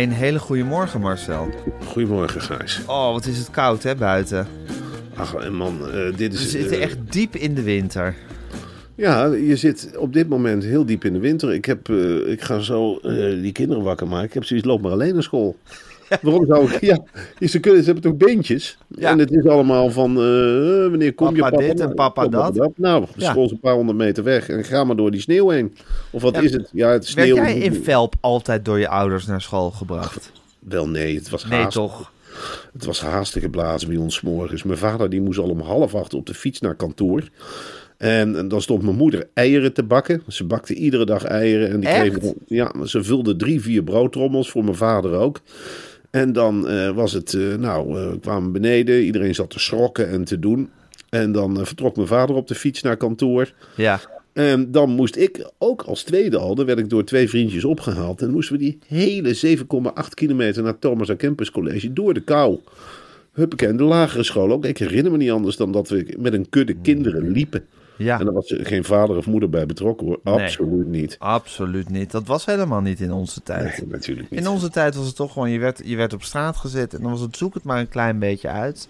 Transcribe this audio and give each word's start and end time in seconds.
Een 0.00 0.12
hele 0.12 0.38
goede 0.38 0.64
morgen, 0.64 1.00
Marcel. 1.00 1.48
Goedemorgen, 1.84 2.40
Gijs. 2.40 2.80
Oh, 2.86 3.12
wat 3.12 3.26
is 3.26 3.38
het 3.38 3.50
koud, 3.50 3.82
hè, 3.82 3.94
buiten. 3.94 4.46
Ach, 5.14 5.34
en 5.34 5.54
man, 5.54 5.90
eh, 5.90 6.16
dit 6.16 6.32
We 6.32 6.38
is... 6.38 6.50
zitten 6.50 6.76
eh, 6.76 6.82
echt 6.82 6.96
diep 7.10 7.36
in 7.36 7.54
de 7.54 7.62
winter. 7.62 8.14
Ja, 8.94 9.24
je 9.24 9.56
zit 9.56 9.90
op 9.96 10.12
dit 10.12 10.28
moment 10.28 10.64
heel 10.64 10.84
diep 10.86 11.04
in 11.04 11.12
de 11.12 11.18
winter. 11.18 11.52
Ik, 11.52 11.64
heb, 11.64 11.88
eh, 11.88 12.30
ik 12.30 12.42
ga 12.42 12.58
zo 12.58 13.00
die 13.42 13.52
kinderen 13.52 13.82
wakker 13.82 14.06
maken. 14.08 14.26
Ik 14.26 14.34
heb 14.34 14.44
zoiets, 14.44 14.66
loop 14.66 14.80
maar 14.80 14.92
alleen 14.92 15.14
naar 15.14 15.22
school. 15.22 15.56
Waarom 16.22 16.46
zou 16.46 16.72
ik... 16.72 16.80
Ja, 16.80 16.98
ze, 17.48 17.60
kunnen, 17.60 17.80
ze 17.84 17.90
hebben 17.92 18.10
toch 18.10 18.28
beentjes? 18.28 18.78
Ja. 18.88 19.10
En 19.10 19.18
het 19.18 19.30
is 19.30 19.46
allemaal 19.46 19.90
van, 19.90 20.10
eh, 20.10 20.88
wanneer 20.88 21.14
kom 21.14 21.34
je 21.36 21.40
Papa 21.42 21.50
papa? 21.56 21.66
dit 21.66 21.80
en 21.80 21.94
papa 21.94 22.26
dat. 22.28 22.70
Nou, 22.76 23.04
Ja. 23.16 23.30
school 23.30 23.44
is 23.44 23.50
een 23.50 23.60
paar 23.60 23.74
honderd 23.74 23.98
meter 23.98 24.24
weg. 24.24 24.48
En 24.48 24.64
ga 24.64 24.84
maar 24.84 24.96
door 24.96 25.10
die 25.10 25.20
sneeuw 25.20 25.48
heen. 25.48 25.76
Of 26.10 26.22
wat 26.22 26.34
Ja. 26.34 26.40
is 26.40 26.52
het? 26.52 26.68
Ja, 26.72 26.88
het 26.88 27.14
Werd 27.14 27.26
sneeuw... 27.28 27.34
jij 27.44 27.58
in 27.58 27.74
Velp 27.82 28.14
altijd 28.20 28.64
door 28.64 28.78
je 28.78 28.88
ouders 28.88 29.26
naar 29.26 29.40
school 29.40 29.70
gebracht? 29.70 30.32
Wel, 30.58 30.88
nee, 30.88 31.14
het 31.16 31.30
was 31.30 31.44
Nee, 31.44 31.60
haastig. 31.60 31.82
toch? 31.82 32.12
Het 32.72 32.84
was 32.84 33.00
haastig 33.00 33.42
geblazen 33.42 33.88
bij 33.88 33.96
ons 33.96 34.20
morgens. 34.20 34.62
Mijn 34.62 34.78
vader 34.78 35.10
die 35.10 35.20
moest 35.20 35.38
al 35.38 35.48
om 35.48 35.60
half 35.60 35.94
acht 35.94 36.14
op 36.14 36.26
de 36.26 36.34
fiets 36.34 36.60
naar 36.60 36.74
kantoor. 36.74 37.28
En, 37.96 38.36
en 38.36 38.48
dan 38.48 38.62
stond 38.62 38.82
mijn 38.82 38.96
moeder 38.96 39.28
eieren 39.34 39.72
te 39.72 39.82
bakken. 39.82 40.22
Ze 40.28 40.44
bakte 40.44 40.74
iedere 40.74 41.04
dag 41.04 41.24
eieren. 41.24 41.70
En 41.70 41.80
die 41.80 41.88
Echt? 41.88 42.08
kregen, 42.10 42.34
ja, 42.46 42.72
ze 42.84 43.02
vulde 43.04 43.36
drie, 43.36 43.60
vier 43.60 43.82
broodtrommels 43.82 44.50
voor 44.50 44.64
mijn 44.64 44.76
vader 44.76 45.12
ook. 45.12 45.40
En 46.10 46.32
dan 46.32 46.68
eh, 46.68 46.90
was 46.90 47.12
het, 47.12 47.34
eh, 47.34 47.54
nou, 47.54 47.98
eh, 47.98 48.10
we 48.10 48.18
kwamen 48.18 48.52
beneden. 48.52 49.02
Iedereen 49.02 49.34
zat 49.34 49.50
te 49.50 49.58
schrokken 49.58 50.08
en 50.08 50.24
te 50.24 50.38
doen. 50.38 50.70
En 51.08 51.32
dan 51.32 51.66
vertrok 51.66 51.96
mijn 51.96 52.08
vader 52.08 52.36
op 52.36 52.48
de 52.48 52.54
fiets 52.54 52.82
naar 52.82 52.96
kantoor. 52.96 53.52
Ja. 53.76 54.00
En 54.32 54.70
dan 54.70 54.90
moest 54.90 55.16
ik 55.16 55.50
ook 55.58 55.82
als 55.82 56.02
tweede 56.02 56.38
al, 56.38 56.54
dan 56.54 56.66
werd 56.66 56.78
ik 56.78 56.90
door 56.90 57.04
twee 57.04 57.28
vriendjes 57.28 57.64
opgehaald. 57.64 58.22
En 58.22 58.30
moesten 58.30 58.56
we 58.56 58.62
die 58.62 58.78
hele 58.86 59.34
7,8 59.34 60.14
kilometer 60.14 60.62
naar 60.62 60.78
Thomas 60.78 61.10
A. 61.10 61.16
Campus 61.16 61.50
College 61.50 61.92
door 61.92 62.14
de 62.14 62.20
kou. 62.20 62.58
Huppakee, 63.32 63.68
en 63.68 63.76
de 63.76 63.82
lagere 63.82 64.22
school 64.22 64.52
ook. 64.52 64.64
Ik 64.64 64.78
herinner 64.78 65.12
me 65.12 65.18
niet 65.18 65.30
anders 65.30 65.56
dan 65.56 65.72
dat 65.72 65.88
we 65.88 66.14
met 66.18 66.32
een 66.32 66.48
kudde 66.48 66.74
kinderen 66.82 67.30
liepen. 67.30 67.64
Ja. 68.04 68.18
En 68.18 68.24
daar 68.24 68.34
was 68.34 68.50
er 68.50 68.66
geen 68.66 68.84
vader 68.84 69.16
of 69.16 69.26
moeder 69.26 69.50
bij 69.50 69.66
betrokken 69.66 70.06
hoor. 70.06 70.20
Nee. 70.22 70.34
Absoluut 70.34 70.86
niet. 70.86 71.16
Absoluut 71.18 71.88
niet. 71.88 72.10
Dat 72.10 72.26
was 72.26 72.44
helemaal 72.44 72.80
niet 72.80 73.00
in 73.00 73.12
onze 73.12 73.42
tijd. 73.42 73.78
Nee, 73.78 73.88
natuurlijk 73.90 74.30
niet. 74.30 74.40
In 74.40 74.48
onze 74.48 74.70
tijd 74.70 74.94
was 74.94 75.06
het 75.06 75.16
toch 75.16 75.32
gewoon, 75.32 75.50
je 75.50 75.58
werd, 75.58 75.80
je 75.84 75.96
werd 75.96 76.12
op 76.12 76.22
straat 76.22 76.56
gezet 76.56 76.94
en 76.94 77.02
dan 77.02 77.10
was 77.10 77.20
het 77.20 77.36
zoek 77.36 77.54
het 77.54 77.62
maar 77.62 77.80
een 77.80 77.88
klein 77.88 78.18
beetje 78.18 78.48
uit. 78.48 78.88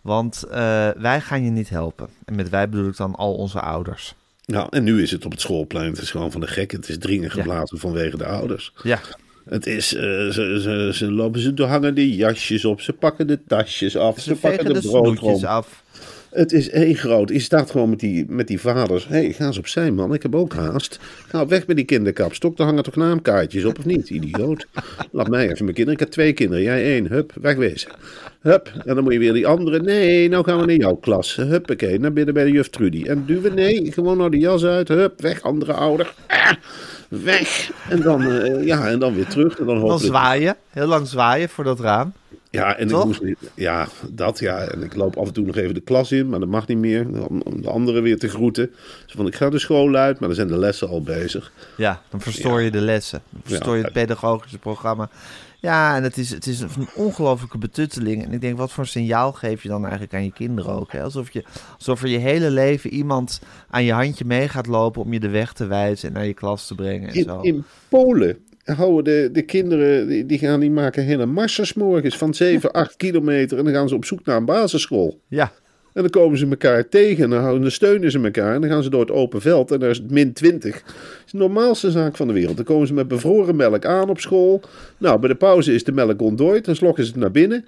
Want 0.00 0.42
eh, 0.50 0.88
wij 0.96 1.20
gaan 1.20 1.44
je 1.44 1.50
niet 1.50 1.68
helpen. 1.68 2.08
En 2.24 2.34
met 2.34 2.48
wij 2.48 2.68
bedoel 2.68 2.88
ik 2.88 2.96
dan 2.96 3.14
al 3.14 3.34
onze 3.34 3.60
ouders. 3.60 4.14
Nou, 4.44 4.66
en 4.70 4.84
nu 4.84 5.02
is 5.02 5.10
het 5.10 5.24
op 5.24 5.30
het 5.30 5.40
schoolplein. 5.40 5.90
Het 5.90 6.00
is 6.00 6.10
gewoon 6.10 6.32
van 6.32 6.40
de 6.40 6.46
gek. 6.46 6.70
Het 6.70 6.88
is 6.88 6.98
dringen 6.98 7.30
geblazen 7.30 7.78
vanwege 7.78 8.16
de 8.16 8.26
ouders. 8.26 8.72
Ja, 8.82 9.00
Het 9.44 9.66
is, 9.66 9.94
eh, 9.94 10.02
ze, 10.02 10.58
ze, 10.62 10.90
ze 10.94 11.12
lopen, 11.12 11.40
ze 11.40 11.64
hangen 11.64 11.94
de 11.94 12.14
jasjes 12.14 12.64
op, 12.64 12.80
ze 12.80 12.92
pakken 12.92 13.26
de 13.26 13.38
tasjes 13.46 13.96
af, 13.96 14.14
ze, 14.20 14.20
ze 14.20 14.34
pakken 14.34 14.64
de, 14.64 14.72
de 14.72 14.80
broodrom. 14.80 15.16
snoetjes 15.16 15.44
af. 15.44 15.82
Het 16.32 16.52
is 16.52 16.70
één 16.70 16.94
groot. 16.94 17.28
Je 17.28 17.38
staat 17.38 17.70
gewoon 17.70 17.90
met 17.90 18.00
die, 18.00 18.24
met 18.28 18.46
die 18.46 18.60
vaders. 18.60 19.08
Hé, 19.08 19.16
hey, 19.16 19.32
ga 19.32 19.46
eens 19.46 19.58
opzij, 19.58 19.90
man. 19.90 20.14
Ik 20.14 20.22
heb 20.22 20.34
ook 20.34 20.54
haast. 20.54 20.98
Ga 21.28 21.46
weg 21.46 21.66
met 21.66 21.76
die 21.76 21.84
kinderkapstok. 21.84 22.56
Daar 22.56 22.66
hangen 22.66 22.82
toch 22.82 22.96
naamkaartjes 22.96 23.64
op, 23.64 23.78
of 23.78 23.84
niet? 23.84 24.10
Idioot. 24.10 24.66
Laat 25.10 25.28
mij 25.28 25.44
even 25.44 25.64
mijn 25.64 25.76
kinderen. 25.76 25.92
Ik 25.92 25.98
heb 26.00 26.08
twee 26.08 26.32
kinderen. 26.32 26.62
Jij 26.64 26.84
één. 26.84 27.06
Hup, 27.06 27.32
wegwezen. 27.40 27.90
Hup. 28.40 28.72
En 28.84 28.94
dan 28.94 29.04
moet 29.04 29.12
je 29.12 29.18
weer 29.18 29.32
die 29.32 29.46
andere. 29.46 29.82
Nee, 29.82 30.28
nou 30.28 30.44
gaan 30.44 30.60
we 30.60 30.66
naar 30.66 30.76
jouw 30.76 30.94
klas. 30.94 31.36
Huppakee, 31.36 31.98
naar 31.98 32.12
binnen 32.12 32.34
bij 32.34 32.44
de 32.44 32.50
juf 32.50 32.68
Trudy. 32.68 33.04
En 33.04 33.24
duwen. 33.26 33.54
Nee, 33.54 33.92
gewoon 33.92 34.16
nou 34.16 34.30
de 34.30 34.38
jas 34.38 34.64
uit. 34.64 34.88
Hup, 34.88 35.20
weg, 35.20 35.42
andere 35.42 35.72
ouder. 35.72 36.14
Ah, 36.26 36.52
weg. 37.08 37.70
En 37.88 38.00
dan, 38.00 38.22
eh, 38.30 38.66
ja, 38.66 38.88
en 38.88 38.98
dan 38.98 39.14
weer 39.14 39.26
terug. 39.26 39.58
En 39.58 39.66
dan 39.66 39.74
Dan 39.74 39.76
hopelijk... 39.76 40.04
zwaaien, 40.04 40.56
heel 40.70 40.86
lang 40.86 41.06
zwaaien 41.06 41.48
voor 41.48 41.64
dat 41.64 41.80
raam. 41.80 42.12
Ja, 42.52 42.76
en 42.76 42.88
Toch? 42.88 43.00
ik 43.00 43.06
moest, 43.06 43.36
ja, 43.54 43.88
dat 44.10 44.38
ja. 44.38 44.58
En 44.58 44.82
ik 44.82 44.94
loop 44.94 45.16
af 45.16 45.26
en 45.26 45.32
toe 45.32 45.46
nog 45.46 45.56
even 45.56 45.74
de 45.74 45.80
klas 45.80 46.12
in, 46.12 46.28
maar 46.28 46.40
dat 46.40 46.48
mag 46.48 46.66
niet 46.66 46.78
meer. 46.78 47.26
Om 47.28 47.40
om 47.40 47.62
de 47.62 47.70
anderen 47.70 48.02
weer 48.02 48.18
te 48.18 48.28
groeten. 48.28 48.70
Dus 49.04 49.14
van, 49.14 49.26
ik 49.26 49.34
ga 49.34 49.50
de 49.50 49.58
school 49.58 49.94
uit, 49.94 50.18
maar 50.18 50.28
dan 50.28 50.36
zijn 50.36 50.48
de 50.48 50.58
lessen 50.58 50.88
al 50.88 51.02
bezig. 51.02 51.52
Ja, 51.76 52.02
dan 52.10 52.20
verstoor 52.20 52.60
je 52.60 52.70
de 52.70 52.80
lessen. 52.80 53.22
Dan 53.30 53.40
verstoor 53.44 53.76
je 53.76 53.82
het 53.82 53.92
pedagogische 53.92 54.58
programma. 54.58 55.08
Ja, 55.60 55.96
en 55.96 56.02
het 56.02 56.18
is, 56.18 56.30
het 56.30 56.46
is 56.46 56.60
een 56.60 56.88
ongelofelijke 56.94 57.58
betutteling. 57.58 58.24
En 58.24 58.32
ik 58.32 58.40
denk, 58.40 58.56
wat 58.56 58.72
voor 58.72 58.86
signaal 58.86 59.32
geef 59.32 59.62
je 59.62 59.68
dan 59.68 59.82
eigenlijk 59.82 60.14
aan 60.14 60.24
je 60.24 60.32
kinderen 60.32 60.72
ook? 60.72 60.92
Hè? 60.92 61.02
Alsof, 61.02 61.30
je, 61.30 61.44
alsof 61.76 62.02
er 62.02 62.08
je 62.08 62.18
hele 62.18 62.50
leven 62.50 62.90
iemand 62.90 63.40
aan 63.70 63.84
je 63.84 63.92
handje 63.92 64.24
mee 64.24 64.48
gaat 64.48 64.66
lopen 64.66 65.02
om 65.02 65.12
je 65.12 65.20
de 65.20 65.28
weg 65.28 65.52
te 65.52 65.66
wijzen 65.66 66.08
en 66.08 66.14
naar 66.14 66.26
je 66.26 66.34
klas 66.34 66.66
te 66.66 66.74
brengen 66.74 67.08
en 67.08 67.14
In, 67.14 67.24
zo. 67.24 67.40
in 67.40 67.64
Polen 67.88 68.38
houden 68.64 69.04
de, 69.04 69.28
de 69.32 69.42
kinderen, 69.42 70.08
die, 70.08 70.26
die 70.26 70.38
gaan 70.38 70.60
die 70.60 70.70
maken 70.70 71.04
hele 71.04 71.26
marsjes 71.26 71.74
morgens 71.74 72.16
van 72.16 72.34
7, 72.34 72.72
8 72.72 72.96
kilometer. 73.04 73.58
En 73.58 73.64
dan 73.64 73.72
gaan 73.72 73.88
ze 73.88 73.94
op 73.94 74.04
zoek 74.04 74.24
naar 74.24 74.36
een 74.36 74.44
basisschool. 74.44 75.20
Ja, 75.28 75.52
En 75.92 76.02
dan 76.02 76.10
komen 76.10 76.38
ze 76.38 76.46
elkaar 76.46 76.88
tegen 76.88 77.24
en 77.24 77.30
dan, 77.30 77.40
houden, 77.40 77.62
dan 77.62 77.70
steunen 77.70 78.10
ze 78.10 78.20
elkaar. 78.20 78.54
En 78.54 78.60
dan 78.60 78.70
gaan 78.70 78.82
ze 78.82 78.90
door 78.90 79.00
het 79.00 79.10
open 79.10 79.40
veld 79.40 79.70
en 79.70 79.80
daar 79.80 79.90
is 79.90 79.98
het 79.98 80.10
min 80.10 80.32
20. 80.32 80.82
Dat 80.82 80.92
is 81.26 81.32
de 81.32 81.38
normaalste 81.38 81.90
zaak 81.90 82.16
van 82.16 82.26
de 82.26 82.32
wereld. 82.32 82.56
Dan 82.56 82.64
komen 82.64 82.86
ze 82.86 82.94
met 82.94 83.08
bevroren 83.08 83.56
melk 83.56 83.84
aan 83.84 84.08
op 84.08 84.20
school. 84.20 84.60
Nou, 84.98 85.18
bij 85.18 85.28
de 85.28 85.34
pauze 85.34 85.74
is 85.74 85.84
de 85.84 85.92
melk 85.92 86.22
ontdooid. 86.22 86.64
Dan 86.64 86.76
slokken 86.76 87.04
ze 87.04 87.10
het 87.10 87.20
naar 87.20 87.30
binnen. 87.30 87.64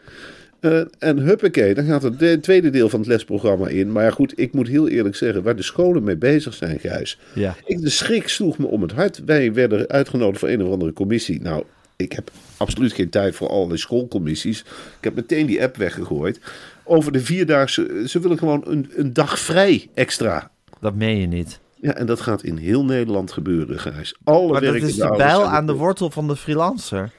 Eh, 0.64 0.80
en 0.98 1.18
huppakee, 1.18 1.74
dan 1.74 1.84
gaat 1.84 2.02
het 2.02 2.18
de- 2.18 2.40
tweede 2.40 2.70
deel 2.70 2.88
van 2.88 2.98
het 3.00 3.08
lesprogramma 3.08 3.68
in. 3.68 3.92
Maar 3.92 4.04
ja, 4.04 4.10
goed, 4.10 4.32
ik 4.38 4.52
moet 4.52 4.68
heel 4.68 4.88
eerlijk 4.88 5.16
zeggen, 5.16 5.42
waar 5.42 5.56
de 5.56 5.62
scholen 5.62 6.02
mee 6.02 6.16
bezig 6.16 6.54
zijn, 6.54 6.78
Gijs. 6.78 7.18
ja. 7.34 7.56
Ik, 7.64 7.80
de 7.80 7.90
schrik 7.90 8.28
sloeg 8.28 8.58
me 8.58 8.66
om 8.66 8.82
het 8.82 8.92
hart. 8.92 9.22
Wij 9.24 9.52
werden 9.52 9.88
uitgenodigd 9.88 10.38
voor 10.38 10.48
een 10.48 10.62
of 10.64 10.72
andere 10.72 10.92
commissie. 10.92 11.40
Nou, 11.42 11.64
ik 11.96 12.12
heb 12.12 12.30
absoluut 12.56 12.92
geen 12.92 13.08
tijd 13.10 13.34
voor 13.34 13.48
allerlei 13.48 13.78
schoolcommissies. 13.78 14.60
Ik 14.98 15.04
heb 15.04 15.14
meteen 15.14 15.46
die 15.46 15.62
app 15.62 15.76
weggegooid. 15.76 16.40
Over 16.84 17.12
de 17.12 17.20
vierdaagse, 17.20 18.04
ze 18.06 18.18
willen 18.20 18.38
gewoon 18.38 18.62
een, 18.66 18.90
een 18.96 19.12
dag 19.12 19.38
vrij 19.38 19.88
extra. 19.94 20.50
Dat 20.80 20.94
meen 20.94 21.20
je 21.20 21.26
niet. 21.26 21.60
Ja, 21.80 21.94
en 21.94 22.06
dat 22.06 22.20
gaat 22.20 22.42
in 22.42 22.56
heel 22.56 22.84
Nederland 22.84 23.32
gebeuren, 23.32 23.78
Gijs. 23.78 24.16
Alle 24.24 24.52
Maar 24.52 24.60
dat 24.60 24.74
is 24.74 24.94
de 24.94 25.14
bijl 25.16 25.44
aan 25.44 25.66
de 25.66 25.72
wortel 25.74 26.10
van 26.10 26.26
de 26.28 26.36
freelancer. 26.36 27.10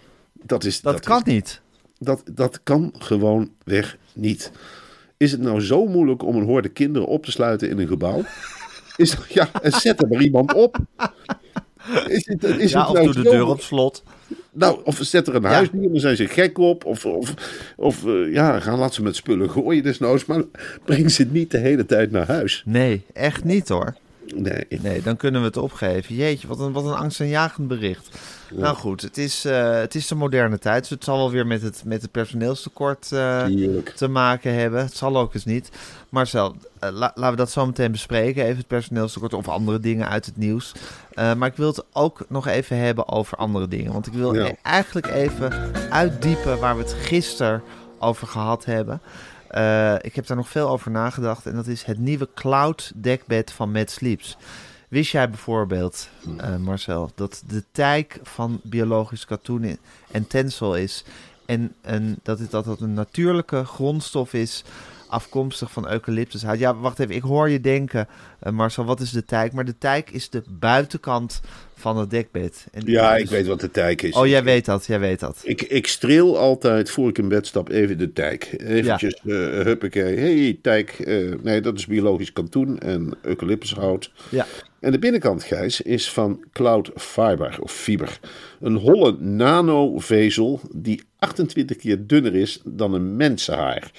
Dat, 0.44 0.64
is, 0.64 0.82
Dat, 0.82 1.00
kan 1.00 1.22
is- 1.26 1.34
niet. 1.34 1.62
Dat, 2.06 2.24
dat 2.32 2.60
kan 2.64 2.94
gewoon 2.98 3.52
weg 3.64 3.98
niet. 4.14 4.52
Is 5.18 5.32
het 5.32 5.42
nou 5.42 5.62
zo 5.62 5.86
moeilijk 5.86 6.24
om 6.24 6.36
een 6.36 6.46
horde 6.46 6.70
kinderen 6.70 7.08
op 7.08 7.26
te 7.26 7.32
sluiten 7.32 7.70
in 7.70 7.80
een 7.80 7.88
gebouw? 7.88 8.24
Is, 8.96 9.18
ja, 9.30 9.50
en 9.62 9.72
zet 9.72 10.02
er 10.02 10.08
maar 10.08 10.22
iemand 10.22 10.54
op. 10.54 10.78
Is 12.08 12.28
het, 12.28 12.44
is 12.44 12.72
Ja, 12.72 12.80
het 12.80 12.90
of 12.90 12.94
nou 12.94 13.06
doe 13.06 13.24
de 13.24 13.30
deur 13.30 13.46
op 13.46 13.62
slot. 13.62 14.04
Nou, 14.52 14.80
of 14.84 15.00
zet 15.02 15.28
er 15.28 15.36
een 15.36 15.44
huis 15.44 15.72
neer, 15.72 15.90
dan 15.90 16.00
zijn 16.00 16.16
ze 16.16 16.28
gek 16.28 16.58
op. 16.58 16.86
Of, 16.86 17.06
of, 17.06 17.34
of 17.78 18.06
eh, 18.06 18.34
ja, 18.34 18.60
gaan 18.60 18.80
laat 18.80 18.94
ze 18.94 19.04
met 19.04 19.16
spullen 19.16 19.50
gooien 19.50 19.84
desnoods. 19.84 20.26
Maar 20.26 20.44
breng 20.86 21.12
ze 21.12 21.28
niet 21.32 21.52
de 21.52 21.58
hele 21.58 21.86
tijd 21.86 22.12
naar 22.12 22.28
huis. 22.28 22.64
Nee, 22.66 23.06
echt 23.14 23.44
niet 23.44 23.70
hoor. 23.70 23.96
Nee. 24.36 24.66
Nee, 24.82 25.02
dan 25.02 25.18
kunnen 25.18 25.42
we 25.42 25.48
het 25.48 25.58
opgeven. 25.58 26.16
Jeetje, 26.16 26.48
wat 26.48 26.60
een, 26.60 26.72
wat 26.72 26.86
een 26.86 26.94
angstaanjagend 26.96 27.68
bericht. 27.68 28.10
Nou 28.54 28.76
goed, 28.76 29.02
het 29.02 29.18
is, 29.18 29.46
eh, 29.46 29.72
het 29.74 29.96
is 29.96 30.08
de 30.08 30.16
moderne 30.16 30.60
tijd. 30.60 30.80
Dus 30.82 30.90
het 30.90 31.04
zal 31.04 31.18
wel 31.18 31.32
weer 31.32 31.48
met 31.48 31.62
het, 31.62 31.82
met 31.86 32.02
het 32.02 32.12
personeelstekort 32.12 33.12
eh, 33.12 33.46
te 33.96 34.08
maken 34.08 34.54
hebben. 34.54 34.80
Het 34.82 34.96
zal 34.98 35.18
ook 35.18 35.34
eens 35.34 35.46
niet. 35.46 35.70
Marcel, 36.10 36.56
eh, 36.80 36.90
la- 36.92 37.12
laten 37.16 37.30
we 37.32 37.36
dat 37.36 37.52
zo 37.52 37.66
meteen 37.66 37.92
bespreken. 37.92 38.44
Even 38.44 38.58
het 38.58 38.68
personeelstekort 38.68 39.34
of 39.34 39.48
andere 39.48 39.80
dingen 39.80 40.10
uit 40.10 40.26
het 40.26 40.38
nieuws. 40.38 40.72
Maar 41.16 41.46
ik 41.48 41.56
wil 41.56 41.68
het 41.68 41.84
ook 41.94 42.26
nog 42.30 42.48
even 42.48 42.78
hebben 42.78 43.08
over 43.10 43.38
andere 43.38 43.68
dingen. 43.68 43.92
Want 43.94 44.08
ik 44.08 44.14
wil 44.14 44.34
Ja. 44.36 44.52
eigenlijk 44.62 45.08
even 45.08 45.72
uitdiepen 45.90 46.60
waar 46.60 46.78
we 46.78 46.84
het 46.84 46.94
gisteren 46.94 47.62
over 48.00 48.28
gehad 48.28 48.66
hebben. 48.66 49.02
Eh, 49.48 49.96
ik 50.02 50.16
heb 50.16 50.28
daar 50.28 50.38
nog 50.38 50.50
veel 50.50 50.70
over 50.70 50.92
nagedacht. 50.92 51.46
En 51.46 51.56
dat 51.56 51.68
is 51.68 51.84
het 51.84 52.00
nieuwe 52.00 52.30
cloud 52.36 52.92
dekbed 52.96 53.52
van 53.52 53.72
Mad 53.72 53.90
Sleeps. 53.90 54.38
Wist 54.90 55.12
jij 55.12 55.30
bijvoorbeeld, 55.30 56.10
eh, 56.38 56.56
Marcel, 56.56 57.12
dat 57.16 57.44
de 57.48 57.64
tijk 57.72 58.20
van 58.24 58.60
biologisch 58.64 59.26
katoen 59.26 59.78
en 60.12 60.28
tensel 60.28 60.76
is 60.76 61.04
en 61.46 61.76
een, 61.82 62.20
dat, 62.24 62.40
het, 62.40 62.52
dat 62.52 62.66
het 62.66 62.80
een 62.80 62.94
natuurlijke 62.94 63.66
grondstof 63.66 64.34
is 64.34 64.64
afkomstig 65.16 65.72
van 65.72 65.90
eucalyptushout? 65.92 66.60
Ja, 66.60 66.76
wacht 66.76 67.00
even, 67.00 67.16
ik 67.16 67.22
hoor 67.22 67.50
je 67.50 67.62
denken, 67.62 68.08
eh, 68.40 68.52
Marcel, 68.52 68.86
wat 68.86 69.00
is 69.00 69.12
de 69.12 69.26
tijk? 69.26 69.54
Maar 69.54 69.66
de 69.66 69.78
tijk 69.78 70.10
is 70.10 70.30
de 70.30 70.44
buitenkant 70.50 71.42
van 71.76 71.98
het 71.98 72.10
dekbed. 72.10 72.66
En 72.72 72.82
Ja, 72.86 73.14
dus- 73.14 73.22
ik 73.22 73.30
weet 73.30 73.48
wat 73.48 73.60
de 73.60 73.72
tijk 73.72 74.02
is. 74.02 74.14
Oh, 74.16 74.28
jij 74.28 74.44
weet 74.44 74.66
dat, 74.66 74.86
jij 74.86 75.00
weet 75.00 75.20
dat. 75.20 75.40
Ik, 75.44 75.62
ik 75.62 75.88
streel 75.88 76.38
altijd 76.38 76.90
voor 76.90 77.10
ik 77.10 77.18
in 77.18 77.28
bed 77.28 77.48
stap 77.48 77.70
even 77.70 77.98
de 77.98 78.14
tijk. 78.14 78.56
Eventjes, 78.58 79.14
eh 79.14 79.36
huppakee. 79.38 80.18
hey, 80.18 80.60
tijk. 80.62 80.90
eh, 80.90 81.34
nee, 81.44 81.62
dat 81.62 81.78
is 81.78 81.86
biologisch 81.86 82.34
katoen 82.34 82.80
en 82.80 83.14
eucalyptushout. 83.22 84.12
Ja. 84.30 84.46
En 84.80 84.92
de 84.92 85.00
binnenkant, 85.00 85.44
Gijs, 85.44 85.82
is 85.82 86.12
van 86.12 86.44
Cloud 86.52 86.92
Fiber 86.96 87.58
of 87.62 87.72
Fiber. 87.72 88.20
Een 88.62 88.76
holle 88.76 89.16
nanovezel 89.20 90.60
die 90.76 91.02
28 91.20 91.78
keer 91.78 92.08
dunner 92.08 92.36
is 92.36 92.62
dan 92.64 92.94
een 92.94 93.16
mensenhaar. 93.16 93.92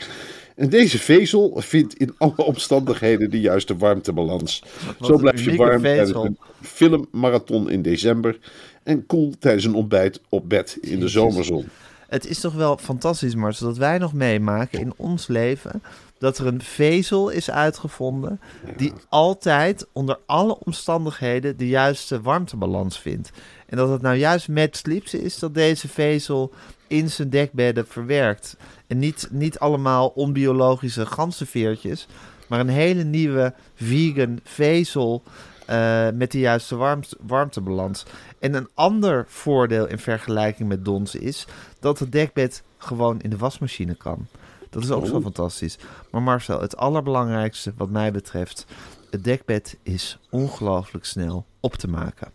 En 0.56 0.68
deze 0.68 0.98
vezel 0.98 1.54
vindt 1.56 1.94
in 1.94 2.14
alle 2.18 2.44
omstandigheden 2.44 3.30
de 3.30 3.40
juiste 3.40 3.76
warmtebalans. 3.76 4.62
Wat 4.98 5.08
Zo 5.08 5.16
blijf 5.16 5.44
je 5.44 5.56
warm 5.56 5.82
tijdens 5.82 6.14
een 6.14 6.38
filmmarathon 6.60 7.70
in 7.70 7.82
december. 7.82 8.38
En 8.82 9.06
koel 9.06 9.34
tijdens 9.38 9.64
een 9.64 9.74
ontbijt 9.74 10.20
op 10.28 10.48
bed 10.48 10.78
in 10.80 11.00
de 11.00 11.08
zomerzon. 11.08 11.68
Het 12.08 12.26
is 12.26 12.40
toch 12.40 12.54
wel 12.54 12.76
fantastisch, 12.76 13.34
Marcel, 13.34 13.66
dat 13.66 13.76
wij 13.76 13.98
nog 13.98 14.12
meemaken 14.12 14.80
in 14.80 14.92
ons 14.96 15.26
leven 15.26 15.82
dat 16.18 16.38
er 16.38 16.46
een 16.46 16.62
vezel 16.62 17.28
is 17.28 17.50
uitgevonden 17.50 18.40
die 18.76 18.92
altijd 19.08 19.86
onder 19.92 20.18
alle 20.26 20.58
omstandigheden 20.58 21.56
de 21.56 21.68
juiste 21.68 22.20
warmtebalans 22.20 22.98
vindt. 22.98 23.30
En 23.66 23.76
dat 23.76 23.88
het 23.88 24.02
nou 24.02 24.16
juist 24.16 24.48
met 24.48 24.76
Sleeps 24.76 25.14
is 25.14 25.38
dat 25.38 25.54
deze 25.54 25.88
vezel 25.88 26.52
in 26.86 27.10
zijn 27.10 27.30
dekbedden 27.30 27.86
verwerkt. 27.86 28.56
En 28.86 28.98
niet, 28.98 29.28
niet 29.30 29.58
allemaal 29.58 30.08
onbiologische 30.08 31.06
ganzenveertjes, 31.06 32.06
maar 32.48 32.60
een 32.60 32.68
hele 32.68 33.02
nieuwe 33.02 33.54
vegan 33.74 34.40
vezel 34.44 35.22
eh, 35.66 36.08
met 36.14 36.32
de 36.32 36.38
juiste 36.38 36.76
warmte, 36.76 37.16
warmtebalans. 37.20 38.04
En 38.38 38.54
een 38.54 38.68
ander 38.74 39.24
voordeel 39.28 39.86
in 39.86 39.98
vergelijking 39.98 40.68
met 40.68 40.84
Dons 40.84 41.14
is 41.14 41.46
dat 41.80 41.98
het 41.98 42.12
dekbed 42.12 42.62
gewoon 42.78 43.20
in 43.20 43.30
de 43.30 43.36
wasmachine 43.36 43.94
kan. 43.94 44.26
Dat 44.70 44.82
is 44.82 44.90
ook 44.90 45.06
zo 45.06 45.16
Oh. 45.16 45.22
fantastisch. 45.22 45.78
Maar 46.10 46.22
Marcel, 46.22 46.60
het 46.60 46.76
allerbelangrijkste 46.76 47.72
wat 47.76 47.90
mij 47.90 48.12
betreft, 48.12 48.66
het 49.10 49.24
dekbed 49.24 49.76
is 49.82 50.18
ongelooflijk 50.30 51.04
snel 51.04 51.46
op 51.60 51.74
te 51.74 51.88
maken. 51.88 52.30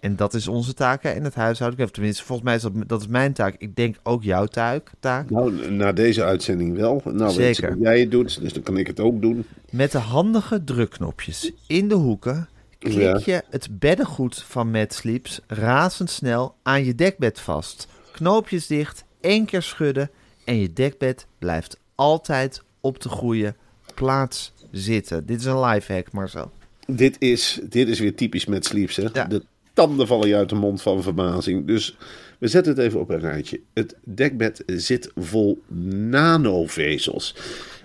En 0.00 0.16
dat 0.16 0.34
is 0.34 0.48
onze 0.48 0.74
taak 0.74 1.04
in 1.04 1.24
het 1.24 1.34
huishouden. 1.34 1.92
Tenminste, 1.92 2.24
volgens 2.24 2.46
mij 2.48 2.56
is 2.56 2.62
dat, 2.62 2.72
dat 2.88 3.00
is 3.00 3.06
mijn 3.06 3.32
taak. 3.32 3.54
Ik 3.58 3.76
denk 3.76 3.96
ook 4.02 4.22
jouw 4.22 4.46
taak. 4.46 4.90
taak. 5.00 5.30
Nou, 5.30 5.70
na 5.70 5.92
deze 5.92 6.24
uitzending 6.24 6.76
wel. 6.76 7.02
Nou, 7.04 7.30
Zeker. 7.32 7.76
jij 7.78 8.00
het 8.00 8.10
doet, 8.10 8.40
dus 8.40 8.52
dan 8.52 8.62
kan 8.62 8.76
ik 8.76 8.86
het 8.86 9.00
ook 9.00 9.20
doen. 9.20 9.44
Met 9.70 9.92
de 9.92 9.98
handige 9.98 10.64
drukknopjes 10.64 11.52
in 11.66 11.88
de 11.88 11.94
hoeken 11.94 12.48
klik 12.78 12.98
Ja. 12.98 13.20
je 13.24 13.42
het 13.50 13.78
beddengoed 13.78 14.42
van 14.42 14.70
Mad 14.70 14.92
Sleeps 14.92 15.40
razendsnel 15.46 16.54
aan 16.62 16.84
je 16.84 16.94
dekbed 16.94 17.40
vast. 17.40 17.86
Knoopjes 18.12 18.66
dicht, 18.66 19.04
één 19.20 19.44
keer 19.44 19.62
schudden 19.62 20.10
en 20.44 20.60
je 20.60 20.72
dekbed 20.72 21.26
blijft 21.38 21.78
altijd 21.94 22.62
op 22.80 23.00
de 23.00 23.08
goede 23.08 23.54
plaats 23.94 24.52
zitten. 24.70 25.26
Dit 25.26 25.40
is 25.40 25.44
een 25.46 25.60
lifehack, 25.60 26.12
Marcel. 26.12 26.50
Dit 26.86 27.16
is, 27.18 27.60
dit 27.68 27.88
is 27.88 27.98
weer 27.98 28.14
typisch 28.14 28.46
met 28.46 28.64
Sleeps. 28.64 28.96
Hè? 28.96 29.06
Ja. 29.12 29.28
Tanden 29.72 30.06
vallen 30.06 30.28
je 30.28 30.36
uit 30.36 30.48
de 30.48 30.54
mond 30.54 30.82
van 30.82 31.02
verbazing. 31.02 31.66
Dus 31.66 31.96
we 32.38 32.48
zetten 32.48 32.72
het 32.74 32.82
even 32.82 33.00
op 33.00 33.10
een 33.10 33.20
rijtje. 33.20 33.60
Het 33.72 33.96
dekbed 34.04 34.62
zit 34.66 35.10
vol 35.16 35.62
nanovezels. 36.08 37.34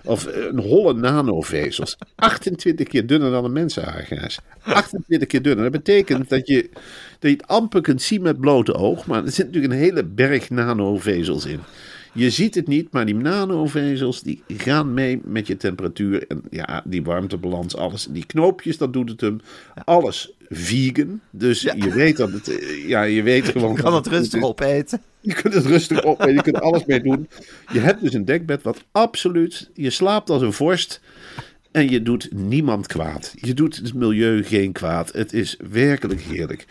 Of 0.04 0.26
eh, 0.26 0.44
een 0.44 0.58
holle 0.58 0.94
nanovezels. 0.94 1.98
28 2.14 2.88
keer 2.88 3.06
dunner 3.06 3.30
dan 3.30 3.44
een 3.44 3.52
mensenhaar, 3.52 4.02
Gijs. 4.02 4.38
28 4.62 5.28
keer 5.28 5.42
dunner. 5.42 5.62
Dat 5.62 5.84
betekent 5.84 6.28
dat 6.28 6.46
je, 6.46 6.68
dat 7.18 7.30
je 7.30 7.36
het 7.36 7.46
amper 7.46 7.80
kunt 7.80 8.02
zien 8.02 8.22
met 8.22 8.40
blote 8.40 8.74
oog. 8.74 9.06
Maar 9.06 9.24
er 9.24 9.32
zit 9.32 9.46
natuurlijk 9.46 9.72
een 9.72 9.78
hele 9.78 10.04
berg 10.04 10.50
nanovezels 10.50 11.44
in. 11.44 11.60
Je 12.16 12.30
ziet 12.30 12.54
het 12.54 12.66
niet, 12.66 12.92
maar 12.92 13.06
die 13.06 13.14
nanovezels 13.14 14.22
die 14.22 14.42
gaan 14.48 14.94
mee 14.94 15.20
met 15.24 15.46
je 15.46 15.56
temperatuur. 15.56 16.26
En 16.26 16.42
ja, 16.50 16.82
die 16.84 17.02
warmtebalans, 17.02 17.76
alles. 17.76 18.06
Die 18.10 18.26
knoopjes, 18.26 18.78
dat 18.78 18.92
doet 18.92 19.08
het 19.08 19.20
hem. 19.20 19.40
Alles 19.84 20.32
vegan. 20.48 21.20
Dus 21.30 21.60
je 21.60 21.90
weet 21.94 22.16
dat 22.16 22.30
het... 22.32 22.48
eh, 22.48 22.88
Ja, 22.88 23.02
je 23.02 23.22
weet 23.22 23.44
gewoon... 23.52 23.74
Je 23.74 23.82
kan 23.82 23.92
dat 23.92 24.04
het 24.04 24.14
rustig 24.14 24.42
opeten. 24.42 25.00
Je 25.20 25.34
kunt 25.34 25.54
het 25.54 25.66
rustig 25.66 26.04
op 26.04 26.20
en 26.20 26.34
je 26.34 26.42
kunt 26.42 26.60
alles 26.60 26.84
mee 26.84 27.00
doen. 27.02 27.28
Je 27.72 27.80
hebt 27.80 28.00
dus 28.02 28.12
een 28.14 28.24
dekbed 28.24 28.62
wat 28.62 28.84
absoluut... 28.92 29.70
Je 29.74 29.90
slaapt 29.90 30.30
als 30.30 30.42
een 30.42 30.52
vorst 30.52 31.00
en 31.72 31.90
je 31.90 32.02
doet 32.02 32.28
niemand 32.34 32.86
kwaad. 32.86 33.34
Je 33.40 33.54
doet 33.54 33.76
het 33.76 33.94
milieu 33.94 34.42
geen 34.42 34.72
kwaad. 34.72 35.12
Het 35.12 35.32
is 35.32 35.58
werkelijk 35.70 36.20
heerlijk. 36.20 36.66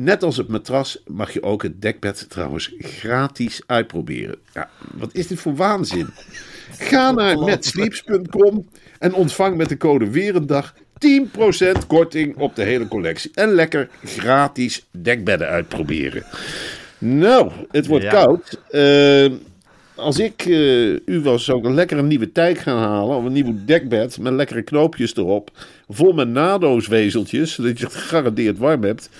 Net 0.00 0.22
als 0.22 0.36
het 0.36 0.48
matras 0.48 1.02
mag 1.06 1.32
je 1.32 1.42
ook 1.42 1.62
het 1.62 1.82
dekbed 1.82 2.26
trouwens 2.28 2.74
gratis 2.78 3.60
uitproberen. 3.66 4.36
Ja, 4.54 4.70
wat 4.94 5.10
is 5.12 5.26
dit 5.26 5.40
voor 5.40 5.54
waanzin? 5.54 6.08
Ga 6.70 7.10
naar 7.10 7.38
metsleeps.com 7.38 8.68
en 8.98 9.14
ontvang 9.14 9.56
met 9.56 9.68
de 9.68 9.76
code 9.76 10.10
weer 10.10 10.36
een 10.36 10.46
dag 10.46 10.74
10% 10.98 11.86
korting 11.86 12.36
op 12.36 12.56
de 12.56 12.62
hele 12.62 12.88
collectie. 12.88 13.30
En 13.34 13.48
lekker 13.52 13.88
gratis 14.04 14.86
dekbedden 14.90 15.48
uitproberen. 15.48 16.22
Nou, 16.98 17.52
het 17.70 17.86
wordt 17.86 18.04
Ja. 18.04 18.10
koud. 18.10 18.60
Eh, 18.70 19.32
als 19.94 20.18
ik 20.18 20.42
eh, 20.46 20.90
u 20.92 21.20
was, 21.22 21.44
zou 21.44 21.58
ik 21.58 21.64
een 21.64 21.74
lekkere 21.74 22.02
nieuwe 22.02 22.32
tijk 22.32 22.58
gaan 22.58 22.78
halen. 22.78 23.16
Of 23.16 23.24
een 23.24 23.32
nieuw 23.32 23.54
dekbed 23.64 24.18
met 24.18 24.32
lekkere 24.32 24.62
knoopjes 24.62 25.16
erop. 25.16 25.50
Vol 25.88 26.12
met 26.12 26.28
nadooswezeltjes, 26.28 27.52
zodat 27.54 27.78
je 27.78 27.84
het 27.84 27.94
gegarandeerd 27.94 28.58
warm 28.58 28.82
hebt. 28.82 29.10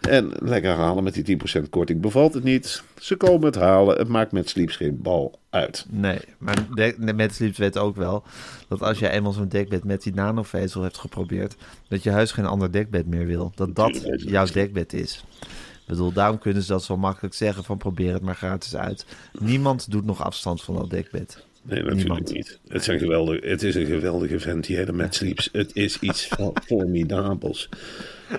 En 0.00 0.32
lekker 0.38 0.70
halen 0.70 1.04
met 1.04 1.24
die 1.24 1.40
10% 1.58 1.68
korting. 1.70 2.00
Bevalt 2.00 2.34
het 2.34 2.44
niet? 2.44 2.82
Ze 2.98 3.16
komen 3.16 3.46
het 3.46 3.54
halen. 3.54 3.98
Het 3.98 4.08
maakt 4.08 4.32
met 4.32 4.48
Sleeps 4.48 4.76
geen 4.76 5.02
bal 5.02 5.38
uit. 5.50 5.86
Nee, 5.88 6.20
maar 6.38 6.66
Mad 7.16 7.32
Sleeps 7.32 7.58
weet 7.58 7.78
ook 7.78 7.96
wel 7.96 8.22
dat 8.68 8.82
als 8.82 8.98
jij 8.98 9.10
eenmaal 9.10 9.32
zo'n 9.32 9.48
dekbed 9.48 9.84
met 9.84 10.02
die 10.02 10.14
nanovezel 10.14 10.82
hebt 10.82 10.98
geprobeerd, 10.98 11.56
dat 11.88 12.02
je 12.02 12.10
huis 12.10 12.32
geen 12.32 12.46
ander 12.46 12.72
dekbed 12.72 13.06
meer 13.06 13.26
wil. 13.26 13.52
Dat 13.54 13.74
dat 13.74 14.02
je 14.02 14.28
jouw 14.28 14.46
dekbed 14.46 14.92
is. 14.92 15.24
Ik 15.90 15.96
bedoel, 15.96 16.12
daarom 16.12 16.38
kunnen 16.38 16.62
ze 16.62 16.72
dat 16.72 16.84
zo 16.84 16.96
makkelijk 16.96 17.34
zeggen 17.34 17.64
van 17.64 17.78
probeer 17.78 18.12
het 18.12 18.22
maar 18.22 18.34
gratis 18.34 18.76
uit. 18.76 19.06
Niemand 19.38 19.90
doet 19.90 20.04
nog 20.04 20.22
afstand 20.22 20.62
van 20.62 20.74
dat 20.74 20.90
dekbed. 20.90 21.44
Nee, 21.62 21.82
natuurlijk 21.82 21.96
Niemand. 21.98 22.32
niet. 22.32 22.58
Het, 22.68 22.84
zijn 22.84 22.98
geweldig, 22.98 23.44
het 23.44 23.62
is 23.62 23.74
een 23.74 23.86
geweldige 23.86 24.38
vent, 24.38 24.66
die 24.66 24.76
hele 24.76 24.92
Matt 24.92 25.14
Sleeps. 25.14 25.48
Het 25.52 25.70
is 25.74 25.98
iets 26.00 26.28
formidabels. 26.66 27.68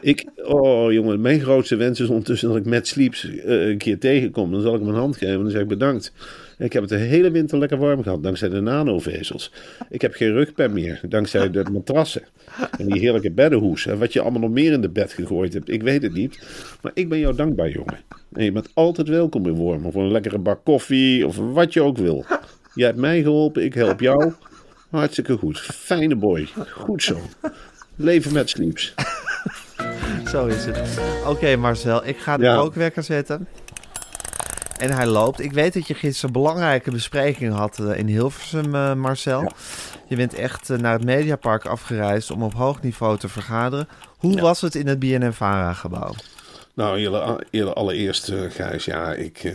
Ik, 0.01 0.25
oh 0.44 0.92
jongen, 0.92 1.22
mijn 1.22 1.40
grootste 1.40 1.75
wens 1.75 2.00
is 2.00 2.08
ondertussen 2.08 2.48
dat 2.48 2.58
ik 2.58 2.66
Matt 2.66 2.88
Sleeps 2.88 3.36
eh, 3.36 3.68
een 3.68 3.78
keer 3.78 4.00
tegenkom. 4.00 4.51
Dan 4.51 4.62
zal 4.62 4.74
ik 4.74 4.80
hem 4.80 4.90
een 4.90 4.96
hand 4.96 5.18
geven 5.18 5.36
en 5.36 5.42
dan 5.42 5.51
zeg 5.51 5.62
ik 5.62 5.68
bedankt. 5.68 6.13
Ik 6.58 6.74
heb 6.74 6.82
het 6.82 6.92
de 6.92 6.98
hele 6.98 7.32
winter 7.32 7.58
lekker 7.58 7.78
warm 7.78 8.04
gehad, 8.04 8.24
dankzij 8.24 8.50
de 8.50 8.62
nanovezels. 8.62 9.51
Ik 9.90 10.01
heb 10.01 10.13
geen 10.13 10.32
rugpen 10.32 10.74
meer, 10.74 11.01
dankzij 11.10 11.50
de 11.50 11.63
matrassen. 11.72 12.22
En 12.78 12.86
die 12.88 13.00
heerlijke 13.00 13.32
beddenhoes. 13.32 13.86
En 13.86 14.00
wat 14.00 14.13
je 14.13 14.22
allemaal 14.22 14.42
nog 14.42 14.50
meer 14.51 14.72
in 14.72 14.82
de 14.82 14.90
bed 14.90 15.13
gegooid 15.13 15.54
hebt, 15.54 15.70
ik 15.70 15.84
weet 15.84 16.01
het 16.01 16.13
niet. 16.13 16.40
Maar 16.82 16.92
ik 16.96 17.10
ben 17.10 17.20
jou 17.20 17.36
dankbaar, 17.36 17.70
jongen. 17.70 18.00
En 18.34 18.44
je 18.44 18.51
bent 18.51 18.70
altijd 18.74 19.08
welkom 19.08 19.46
in 19.46 19.54
Wormen. 19.54 19.92
Voor 19.92 20.04
een 20.04 20.12
lekkere 20.12 20.38
bak 20.38 20.63
koffie 20.63 21.28
of 21.28 21.38
wat 21.38 21.74
je 21.74 21.82
ook 21.82 21.98
wil. 21.98 22.25
Jij 22.74 22.86
hebt 22.88 23.00
mij 23.00 23.22
geholpen, 23.22 23.63
ik 23.63 23.74
help 23.74 24.00
jou. 24.00 24.34
Hartstikke 24.90 25.38
goed. 25.38 25.60
Fijne 25.60 26.16
boy. 26.16 26.48
Goed 26.72 27.04
zo. 27.04 27.20
Leven 27.96 28.34
met 28.34 28.50
Sleeps. 28.50 28.94
Zo 30.32 30.46
is 30.46 30.66
het. 30.66 31.00
Oké 31.28 31.56
Marcel, 31.56 32.06
ik 32.06 32.18
ga 32.18 32.38
de 32.38 32.44
Ja. 32.44 32.56
kookwekker 32.56 33.04
zetten. 33.04 33.48
En 34.80 34.92
hij 34.92 35.06
loopt. 35.06 35.40
Ik 35.40 35.51
weet 35.51 35.74
dat 35.74 35.88
je 35.88 35.94
gisteren 35.94 36.36
een 36.36 36.42
belangrijke 36.42 36.92
bespreking 36.92 37.54
had 37.54 37.80
eh, 37.80 37.98
in 37.98 38.08
Hilversum, 38.08 38.75
eh, 38.75 38.94
Marcel. 38.94 39.51
Je 40.08 40.16
bent 40.16 40.34
echt 40.34 40.70
eh, 40.70 40.78
naar 40.78 40.94
het 40.94 41.04
Mediapark 41.04 41.66
afgereisd 41.66 42.32
om 42.32 42.44
op 42.44 42.54
hoog 42.54 42.82
niveau 42.82 43.18
te 43.18 43.28
vergaderen. 43.28 43.88
Hoe 44.18 44.42
was 44.42 44.62
het 44.62 44.75
in 44.75 44.88
het 44.88 45.00
BNNVARA-gebouw? 45.00 46.13
Nou, 46.82 47.40
eerder 47.50 47.74
allereerst, 47.74 48.32
Gijs, 48.50 48.86
ja, 48.86 49.14
ik, 49.14 49.44
uh, 49.44 49.54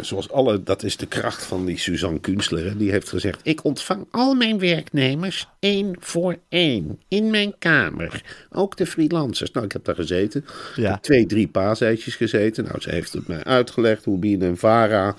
zoals 0.00 0.30
alle, 0.30 0.62
dat 0.62 0.82
is 0.82 0.96
de 0.96 1.06
kracht 1.06 1.44
van 1.44 1.64
die 1.64 1.78
Suzanne 1.78 2.20
Kunstler. 2.20 2.78
Die 2.78 2.90
heeft 2.90 3.08
gezegd, 3.08 3.40
ik 3.42 3.64
ontvang 3.64 4.06
al 4.10 4.34
mijn 4.34 4.58
werknemers 4.58 5.48
één 5.58 5.96
voor 6.00 6.36
één 6.48 7.00
in 7.08 7.30
mijn 7.30 7.54
kamer. 7.58 8.22
Ook 8.50 8.76
de 8.76 8.86
freelancers. 8.86 9.50
Nou, 9.50 9.66
ik 9.66 9.72
heb 9.72 9.84
daar 9.84 9.94
gezeten. 9.94 10.44
Ja. 10.76 10.90
Heb 10.90 11.02
twee, 11.02 11.26
drie 11.26 11.48
paaseitjes 11.48 12.16
gezeten. 12.16 12.64
Nou, 12.64 12.80
ze 12.80 12.90
heeft 12.90 13.12
het 13.12 13.26
mij 13.26 13.44
uitgelegd 13.44 14.04
hoe 14.04 14.18
BNNVARA, 14.18 15.14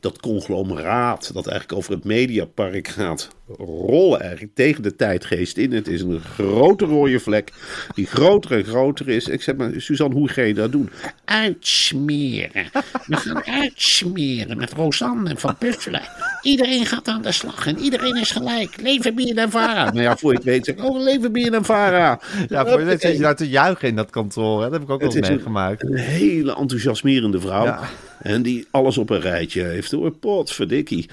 dat 0.00 0.20
conglomeraat 0.20 1.30
dat 1.34 1.46
eigenlijk 1.46 1.78
over 1.78 1.92
het 1.92 2.04
Mediapark 2.04 2.88
gaat 2.88 3.28
rollen 3.58 4.20
eigenlijk 4.20 4.54
tegen 4.54 4.82
de 4.82 4.96
tijdgeest 4.96 5.56
in. 5.56 5.72
Het 5.72 5.88
is 5.88 6.02
een 6.02 6.20
grote 6.20 6.84
rode 6.84 7.20
vlek 7.20 7.52
die 7.94 8.06
groter 8.06 8.52
en 8.52 8.64
groter 8.64 9.08
is. 9.08 9.28
Ik 9.28 9.42
zeg 9.42 9.56
maar, 9.56 9.70
Suzanne, 9.76 10.14
hoe 10.14 10.28
ga 10.28 10.42
je 10.42 10.54
dat 10.54 10.72
doen? 10.72 10.90
Uitsmeren. 11.24 12.70
We 13.06 13.16
gaan 13.16 13.44
uitsmeren 13.44 14.56
met 14.56 14.72
Rosanne 14.72 15.30
en 15.30 15.38
Van 15.38 15.56
Puffelen. 15.56 16.02
Iedereen 16.42 16.86
gaat 16.86 17.08
aan 17.08 17.22
de 17.22 17.32
slag 17.32 17.66
en 17.66 17.78
iedereen 17.78 18.16
is 18.16 18.30
gelijk. 18.30 18.80
Leven 18.80 19.14
BNNVARA. 19.14 19.84
Nou 19.84 20.00
ja, 20.02 20.16
voor 20.16 20.30
je 20.30 20.36
het 20.36 20.46
weet 20.46 20.64
zeg 20.64 20.74
ik, 20.74 20.84
oh, 20.84 21.02
leven 21.02 21.32
BNNVARA. 21.32 22.20
Ja, 22.48 22.66
voor 22.66 22.78
je 22.78 22.84
weet 22.84 23.00
zit 23.00 23.12
je 23.16 23.22
daar 23.22 23.36
te 23.36 23.48
juichen 23.48 23.88
in 23.88 23.96
dat 23.96 24.10
kantoor. 24.10 24.56
Hè? 24.58 24.62
Dat 24.64 24.72
heb 24.72 24.82
ik 24.82 24.90
ook 24.90 25.02
eens 25.02 25.14
is 25.14 25.28
een- 25.28 25.34
meegemaakt. 25.34 25.82
Een 25.82 25.94
hele 25.96 26.56
enthousiasmerende 26.56 27.40
vrouw. 27.40 27.64
Ja. 27.64 27.80
En 28.22 28.42
die 28.42 28.66
alles 28.70 28.98
op 28.98 29.10
een 29.10 29.20
rijtje 29.20 29.62
heeft 29.62 29.90
hoor. 29.90 30.10
Potverdikkie. 30.10 31.08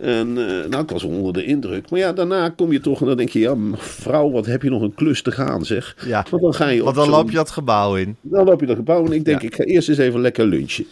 En 0.00 0.28
eh, 0.28 0.68
nou, 0.68 0.82
ik 0.82 0.90
was 0.90 1.02
onder 1.02 1.32
de 1.32 1.44
indruk. 1.44 1.90
Maar 1.90 1.98
ja, 1.98 2.12
daarna 2.12 2.48
kom 2.48 2.72
je 2.72 2.80
toch 2.80 3.00
en 3.00 3.06
dan 3.06 3.16
denk 3.16 3.28
je... 3.28 3.38
Ja, 3.38 3.56
vrouw, 3.76 4.30
wat 4.30 4.46
heb 4.46 4.62
je 4.62 4.70
nog 4.70 4.82
een 4.82 4.94
klus 4.94 5.22
te 5.22 5.30
gaan 5.30 5.64
zeg. 5.64 5.96
Ja. 6.06 6.26
Want 6.30 6.42
dan 6.42 6.54
ga 6.54 6.68
je 6.68 6.82
Want 6.82 6.96
dan 6.96 7.08
loop 7.08 7.30
je 7.30 7.36
dat 7.36 7.50
gebouw 7.50 7.96
in. 7.96 8.16
Dan 8.20 8.44
loop 8.44 8.60
je 8.60 8.66
dat 8.66 8.76
gebouw 8.76 9.06
en 9.06 9.12
ik 9.12 9.24
denk, 9.24 9.40
Ja. 9.40 9.46
ik 9.46 9.54
ga 9.54 9.64
eerst 9.64 9.88
eens 9.88 9.98
even 9.98 10.20
lekker 10.20 10.46
lunchen. 10.46 10.86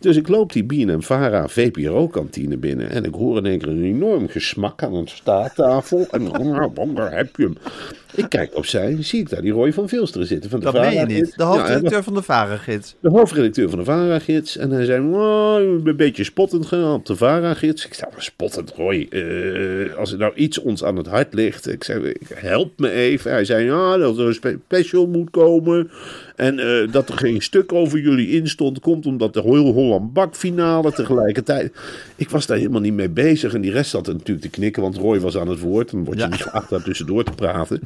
Dus 0.00 0.16
ik 0.16 0.28
loop 0.28 0.52
die 0.52 0.64
BNM-Vara 0.64 1.48
VPRO-kantine 1.48 2.56
binnen 2.56 2.90
en 2.90 3.04
ik 3.04 3.14
hoor 3.14 3.36
in 3.36 3.46
één 3.46 3.58
keer 3.58 3.68
een 3.68 3.84
enorm 3.84 4.28
gesmak 4.28 4.82
aan 4.82 4.94
een 4.94 5.08
staattafel. 5.08 6.06
En 6.10 6.24
daar 6.94 7.16
heb 7.16 7.36
je 7.36 7.42
hem. 7.42 7.56
Ik 8.14 8.28
kijk 8.28 8.56
opzij 8.56 8.86
en 8.86 9.04
zie 9.04 9.20
ik 9.20 9.28
daar 9.30 9.40
die 9.42 9.52
Roy 9.52 9.72
van 9.72 9.88
Vilsteren 9.88 10.26
zitten. 10.26 10.50
Van 10.50 10.58
de 10.58 10.64
Dat 10.64 10.74
meen 10.74 10.84
je 10.90 10.96
VARA-gids. 10.96 11.20
niet. 11.20 11.36
De 11.36 11.42
Ja, 11.42 11.48
hoofdredacteur 11.48 12.02
van 12.02 12.14
de 12.14 12.22
Varengids. 12.22 12.94
de 13.00 13.08
hoofdredacteur 13.10 13.68
van 13.70 13.78
de 13.78 13.84
VARA-gids. 13.84 14.56
En 14.56 14.70
hij 14.70 14.84
zei, 14.84 15.14
oh, 15.14 15.54
een 15.84 15.96
beetje 15.96 16.24
spottend 16.24 16.66
gaan 16.66 16.92
op 16.94 17.06
de 17.06 17.16
VARA-gids. 17.16 17.86
Ik 17.86 17.94
zei, 17.94 18.10
"Maar 18.12 18.22
spottend, 18.22 18.72
Roy. 18.76 19.06
eh, 19.10 19.94
als 19.96 20.12
er 20.12 20.18
nou 20.18 20.34
iets 20.34 20.58
ons 20.58 20.84
aan 20.84 20.96
het 20.96 21.06
hart 21.06 21.34
ligt. 21.34 21.68
Ik 21.68 21.84
zei, 21.84 22.12
help 22.34 22.78
me 22.78 22.90
even. 22.90 23.30
Hij 23.30 23.44
zei, 23.44 23.64
ja, 23.64 23.96
dat 23.96 24.18
er 24.18 24.26
een 24.26 24.34
spe- 24.34 24.58
special 24.64 25.06
moet 25.06 25.30
komen. 25.30 25.90
En 26.36 26.58
eh, 26.58 26.92
dat 26.92 27.08
er 27.08 27.16
geen 27.18 27.42
stuk 27.42 27.72
over 27.72 27.98
jullie 27.98 28.28
in 28.28 28.48
stond. 28.48 28.80
Komt 28.80 29.06
omdat 29.06 29.34
de 29.34 29.42
heel 29.42 29.72
Holland 29.72 30.12
bakfinale 30.12 30.92
tegelijkertijd. 30.92 31.72
Ik 32.16 32.30
was 32.30 32.46
daar 32.46 32.56
helemaal 32.56 32.80
niet 32.80 32.92
mee 32.94 33.08
bezig. 33.10 33.54
En 33.54 33.60
die 33.60 33.70
rest 33.72 33.90
zat 33.90 34.06
er 34.06 34.12
natuurlijk 34.12 34.40
te 34.40 34.50
knikken. 34.50 34.82
Want 34.82 34.96
Roy 34.96 35.20
was 35.20 35.36
aan 35.36 35.48
het 35.48 35.60
woord. 35.60 35.90
Dan 35.90 36.04
word 36.04 36.16
je 36.16 36.22
Ja. 36.22 36.28
niet 36.30 36.42
geacht 36.42 36.70
daar 36.70 36.82
tussendoor 36.82 37.24
te 37.24 37.32
praten. 37.32 37.80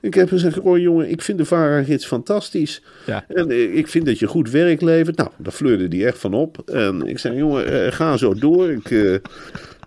Ik 0.00 0.14
heb 0.14 0.28
gezegd, 0.28 0.56
Roy 0.56 0.80
jongen, 0.80 1.10
ik 1.10 1.22
vind 1.22 1.38
de 1.38 1.44
VARA-gids 1.44 2.06
fantastisch. 2.06 2.82
Ja. 3.06 3.24
En 3.28 3.50
eh, 3.50 3.76
ik 3.76 3.88
vind 3.88 4.06
dat 4.06 4.18
je 4.18 4.26
goed 4.26 4.50
werk 4.50 4.80
levert. 4.80 5.16
Nou, 5.16 5.30
daar 5.36 5.52
fleurde 5.52 5.96
hij 5.96 6.06
echt 6.06 6.18
van 6.18 6.34
op. 6.34 6.58
En 6.70 7.06
ik 7.06 7.18
zei, 7.18 7.36
jongen, 7.36 7.84
eh, 7.86 7.92
ga 7.92 8.16
zo 8.16 8.34
door. 8.34 8.70
Ik, 8.70 8.90
eh, 8.90 9.14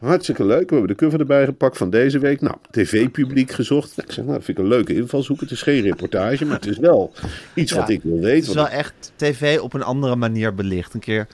hartstikke 0.02 0.46
leuk. 0.46 0.70
We 0.70 0.76
hebben 0.76 0.96
de 0.98 1.04
cover 1.04 1.20
erbij 1.20 1.46
gepakt 1.46 1.78
van 1.78 1.90
deze 1.90 2.20
week. 2.20 2.42
Nou, 2.42 2.56
tv-publiek 2.72 3.52
gezocht. 3.52 3.96
Nou, 3.96 4.08
ik 4.08 4.14
zeg, 4.14 4.24
nou, 4.24 4.36
dat 4.38 4.46
vind 4.46 4.58
ik 4.58 4.64
een 4.64 4.70
leuke 4.70 4.96
invalshoek. 4.96 5.40
Het 5.40 5.52
is 5.52 5.62
geen 5.62 5.82
reportage, 5.82 6.46
maar 6.46 6.56
het 6.56 6.68
is 6.68 6.78
wel 6.78 7.14
iets 7.54 7.72
Ja. 7.72 7.78
wat 7.80 7.90
ik 7.90 8.02
wil 8.04 8.14
Het 8.14 8.24
weten. 8.24 8.50
is 8.50 8.54
Want 8.56 8.70
wel 8.70 8.78
echt 8.80 9.12
tv 9.16 9.60
op 9.60 9.74
een 9.74 9.84
andere 9.84 10.16
manier 10.16 10.54
belicht. 10.54 10.94
Een 10.94 11.00
keer 11.00 11.28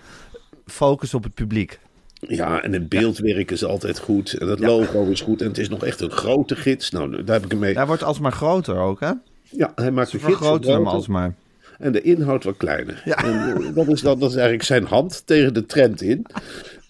focus 0.65 1.13
op 1.13 1.23
het 1.23 1.33
publiek. 1.33 1.79
Ja, 2.27 2.61
en 2.61 2.73
het 2.73 2.89
beeldwerk 2.89 3.51
is 3.51 3.63
altijd 3.63 3.99
goed. 3.99 4.33
En 4.33 4.47
het 4.47 4.59
logo 4.59 5.05
is 5.05 5.21
goed. 5.21 5.41
En 5.41 5.47
het 5.47 5.57
is 5.57 5.69
nog 5.69 5.83
echt 5.83 6.01
een 6.01 6.11
grote 6.11 6.55
gids. 6.55 6.91
Nou, 6.91 7.23
daar 7.23 7.35
heb 7.35 7.45
ik 7.45 7.51
hem 7.51 7.59
mee. 7.59 7.75
Hij 7.75 7.85
wordt 7.85 8.03
alsmaar 8.03 8.31
groter 8.31 8.75
ook, 8.75 8.99
hè? 8.99 9.11
Ja, 9.49 9.71
hij 9.75 9.91
maakt 9.91 10.11
de 10.11 10.19
gids 10.19 10.29
hem 10.29 10.35
groter. 10.35 10.85
alsmaar. 10.85 11.33
En 11.79 11.91
de 11.91 12.01
inhoud 12.01 12.43
wat 12.43 12.57
kleiner. 12.57 13.01
Ja. 13.05 13.23
En 13.23 13.55
eh, 13.55 13.75
dat, 13.75 13.87
is 13.87 14.01
dan, 14.01 14.19
dat 14.19 14.29
is 14.29 14.35
eigenlijk 14.35 14.65
zijn 14.65 14.85
hand 14.85 15.21
tegen 15.25 15.53
de 15.53 15.65
trend 15.65 16.01
in. 16.01 16.25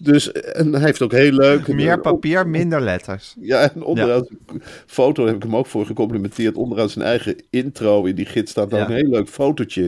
Dus, 0.04 0.32
en 0.32 0.72
hij 0.72 0.82
heeft 0.84 1.02
ook 1.02 1.12
heel 1.12 1.32
leuk... 1.32 1.68
Meer 1.68 1.92
een- 1.92 2.00
papier, 2.00 2.48
minder 2.48 2.80
letters. 2.80 3.34
Ja, 3.40 3.70
en 3.74 3.82
onderaan 3.82 4.26
zijn 4.26 4.62
foto 4.86 5.26
heb 5.26 5.36
ik 5.36 5.42
hem 5.42 5.56
ook 5.56 5.66
voor 5.66 5.86
gecomplimenteerd. 5.86 6.56
Onderaan 6.56 6.90
zijn 6.90 7.04
eigen 7.04 7.36
intro 7.50 8.04
in 8.04 8.14
die 8.14 8.26
gids 8.26 8.50
staat 8.50 8.70
dan 8.70 8.78
Ja. 8.78 8.86
een 8.86 8.94
heel 8.94 9.08
leuk 9.10 9.28
fotootje. 9.28 9.84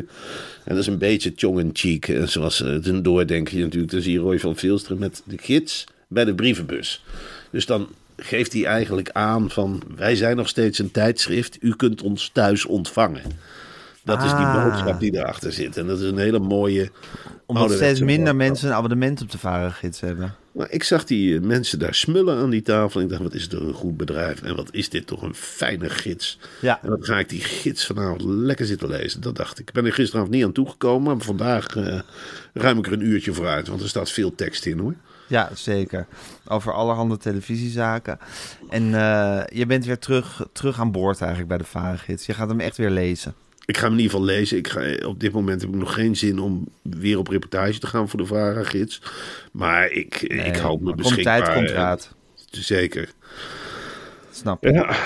En 0.65 0.75
dat 0.75 0.77
is 0.79 0.87
een 0.87 0.99
beetje 0.99 1.35
tongue-in-cheek. 1.35 2.09
En 2.09 2.29
zoals 2.29 2.63
eh, 2.63 2.69
het 2.69 2.87
een 2.87 3.03
doordenkje 3.03 3.61
natuurlijk. 3.63 3.93
Dan 3.93 4.01
zie 4.01 4.13
je 4.13 4.19
Roy 4.19 4.39
van 4.39 4.57
Vilsteren 4.57 4.99
met 4.99 5.23
de 5.25 5.39
gids 5.39 5.85
bij 6.09 6.25
de 6.25 6.35
brievenbus. 6.35 7.05
Dus 7.51 7.67
dan 7.67 7.89
geeft 8.17 8.53
hij 8.53 8.65
eigenlijk 8.65 9.11
aan 9.11 9.51
van... 9.51 9.83
wij 9.97 10.17
zijn 10.17 10.37
nog 10.37 10.49
steeds 10.49 10.79
een 10.79 10.91
tijdschrift. 10.91 11.59
U 11.61 11.77
kunt 11.77 12.03
ons 12.03 12.31
thuis 12.33 12.67
ontvangen. 12.67 13.23
Dat 14.07 14.23
is 14.23 14.31
die 14.31 14.45
Ah. 14.45 14.65
boodschap 14.65 15.01
die 15.01 15.15
erachter 15.17 15.53
zit. 15.53 15.77
En 15.77 15.87
dat 15.87 16.01
is 16.01 16.09
een 16.11 16.19
hele 16.19 16.39
mooie... 16.39 16.91
Omdat 17.47 17.71
steeds 17.73 18.01
minder 18.01 18.17
boodschap. 18.17 18.37
mensen 18.37 18.69
een 18.69 18.75
abonnement 18.75 19.23
op 19.23 19.31
de 19.31 19.39
Varengids 19.39 20.01
hebben. 20.01 20.35
Maar 20.53 20.71
ik 20.71 20.83
zag 20.85 21.05
die 21.05 21.35
eh, 21.37 21.41
mensen 21.43 21.79
daar 21.79 21.95
smullen 21.95 22.39
aan 22.39 22.51
die 22.51 22.63
tafel. 22.63 22.99
En 23.01 23.07
ik 23.07 23.11
dacht, 23.13 23.23
wat 23.23 23.35
is 23.35 23.43
het 23.43 23.51
toch 23.51 23.61
een 23.61 23.73
goed 23.73 23.97
bedrijf. 23.97 24.43
En 24.43 24.57
wat 24.57 24.69
is 24.71 24.89
dit 24.89 25.07
toch 25.07 25.23
een 25.23 25.35
fijne 25.35 25.91
gids. 25.91 26.39
Ja. 26.61 26.79
En 26.83 26.89
dan 26.89 27.05
ga 27.05 27.19
ik 27.19 27.29
die 27.29 27.41
gids 27.41 27.87
vanavond 27.87 28.23
lekker 28.23 28.67
zitten 28.67 28.89
lezen. 28.89 29.21
Dat 29.21 29.37
dacht 29.37 29.59
ik. 29.59 29.69
Ik 29.69 29.75
ben 29.75 29.87
er 29.87 29.93
gisteravond 29.93 30.33
niet 30.33 30.45
aan 30.45 30.53
toegekomen. 30.53 31.17
Maar 31.17 31.25
vandaag 31.27 31.77
eh, 31.77 32.01
ruim 32.53 32.79
ik 32.79 32.87
er 32.87 32.93
een 32.93 33.07
uurtje 33.07 33.33
voor 33.35 33.47
uit. 33.47 33.69
Want 33.69 33.81
er 33.83 33.89
staat 33.89 34.11
veel 34.11 34.35
tekst 34.35 34.67
in 34.67 34.79
hoor. 34.79 34.95
Ja, 35.29 35.51
zeker. 35.55 36.07
Over 36.49 36.73
allerhande 36.73 37.17
televisiezaken. 37.17 38.19
En 38.71 38.95
eh, 38.95 39.43
je 39.59 39.67
bent 39.67 39.85
weer 39.85 39.99
terug, 39.99 40.47
terug 40.53 40.81
aan 40.81 40.93
boord 40.93 41.19
eigenlijk 41.19 41.49
bij 41.49 41.59
de 41.59 41.65
Varengids. 41.65 42.27
Je 42.27 42.35
gaat 42.35 42.49
hem 42.49 42.61
echt 42.61 42.77
weer 42.77 42.91
lezen. 42.91 43.35
Ik 43.67 43.77
ga 43.77 43.83
hem 43.83 43.93
in 43.93 43.99
ieder 43.99 44.13
geval 44.13 44.27
lezen. 44.27 44.59
Ik 44.59 44.69
ga, 44.69 45.07
op 45.07 45.21
dit 45.21 45.33
moment 45.33 45.61
heb 45.61 45.71
ik 45.71 45.77
nog 45.77 45.95
geen 45.95 46.17
zin 46.17 46.39
om 46.39 46.69
weer 46.83 47.19
op 47.19 47.29
reportage 47.29 47.79
te 47.79 47.87
gaan 47.87 48.09
voor 48.09 48.19
de 48.19 48.27
VARA-gids. 48.27 49.03
Maar 49.53 49.91
ik, 49.91 50.23
ik 50.23 50.35
Nee, 50.35 50.61
hou 50.61 50.83
me 50.83 50.95
beschikbaar. 50.95 51.35
Komt 51.35 51.45
tijd, 51.45 51.57
komt 51.57 51.71
eh, 51.71 51.75
raad. 51.75 52.15
Zeker. 52.51 53.09
Snap 54.31 54.63
je. 54.63 54.73
Ja. 54.73 54.97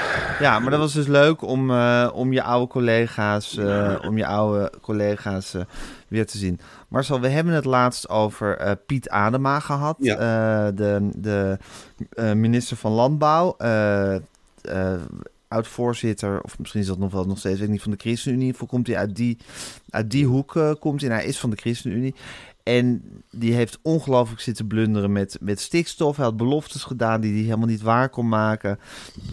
Ja, 0.41 0.59
maar 0.59 0.71
dat 0.71 0.81
was 0.81 0.93
dus 0.93 1.07
leuk 1.07 1.43
om, 1.43 1.71
eh, 1.71 2.11
om 2.13 2.33
je 2.33 2.43
oude 2.43 2.67
collega's, 2.67 3.57
eh, 3.57 3.97
om 4.07 4.17
je 4.17 4.27
oude 4.27 4.73
collega's 4.81 5.55
weer 6.09 6.27
te 6.27 6.39
zien. 6.39 6.61
Marcel, 6.89 7.21
we 7.21 7.29
hebben 7.29 7.55
het 7.55 7.65
laatst 7.65 8.09
over 8.09 8.77
Piet 8.87 9.09
Adema 9.09 9.61
gehad. 9.61 9.97
Ja. 9.99 10.15
Eh, 10.15 10.73
de 10.75 11.09
de 11.17 11.59
minister 12.35 12.77
van 12.77 12.93
Landbouw. 12.93 13.57
Oud-voorzitter, 15.51 16.41
of 16.41 16.59
misschien 16.59 16.81
is 16.81 16.87
dat 16.87 16.99
nog 16.99 17.13
wel 17.13 17.25
nog 17.25 17.39
steeds, 17.39 17.59
weet 17.59 17.67
ik 17.67 17.73
niet, 17.73 17.83
van 17.83 17.91
de 17.91 17.99
ChristenUnie. 18.01 18.53
Geval 18.53 18.67
komt 18.67 18.87
hij 18.87 18.97
uit 18.97 19.17
die, 19.17 19.37
uit 19.91 20.11
die 20.11 20.27
hoek, 20.27 20.57
eh, 20.57 20.73
komt 20.79 21.01
hij. 21.01 21.11
En 21.11 21.17
hij 21.17 21.25
is 21.25 21.39
van 21.39 21.51
de 21.51 21.57
ChristenUnie. 21.57 22.15
En 22.63 23.03
die 23.31 23.53
heeft 23.53 23.79
ongelooflijk 23.83 24.41
zitten 24.41 24.67
blunderen 24.67 25.13
met, 25.13 25.39
met 25.41 25.61
stikstof. 25.61 26.17
Hij 26.17 26.25
had 26.25 26.37
beloftes 26.37 26.85
gedaan 26.85 27.21
die 27.21 27.33
hij 27.33 27.43
helemaal 27.43 27.67
niet 27.67 27.83
waar 27.83 28.09
kon 28.09 28.29
maken. 28.29 28.79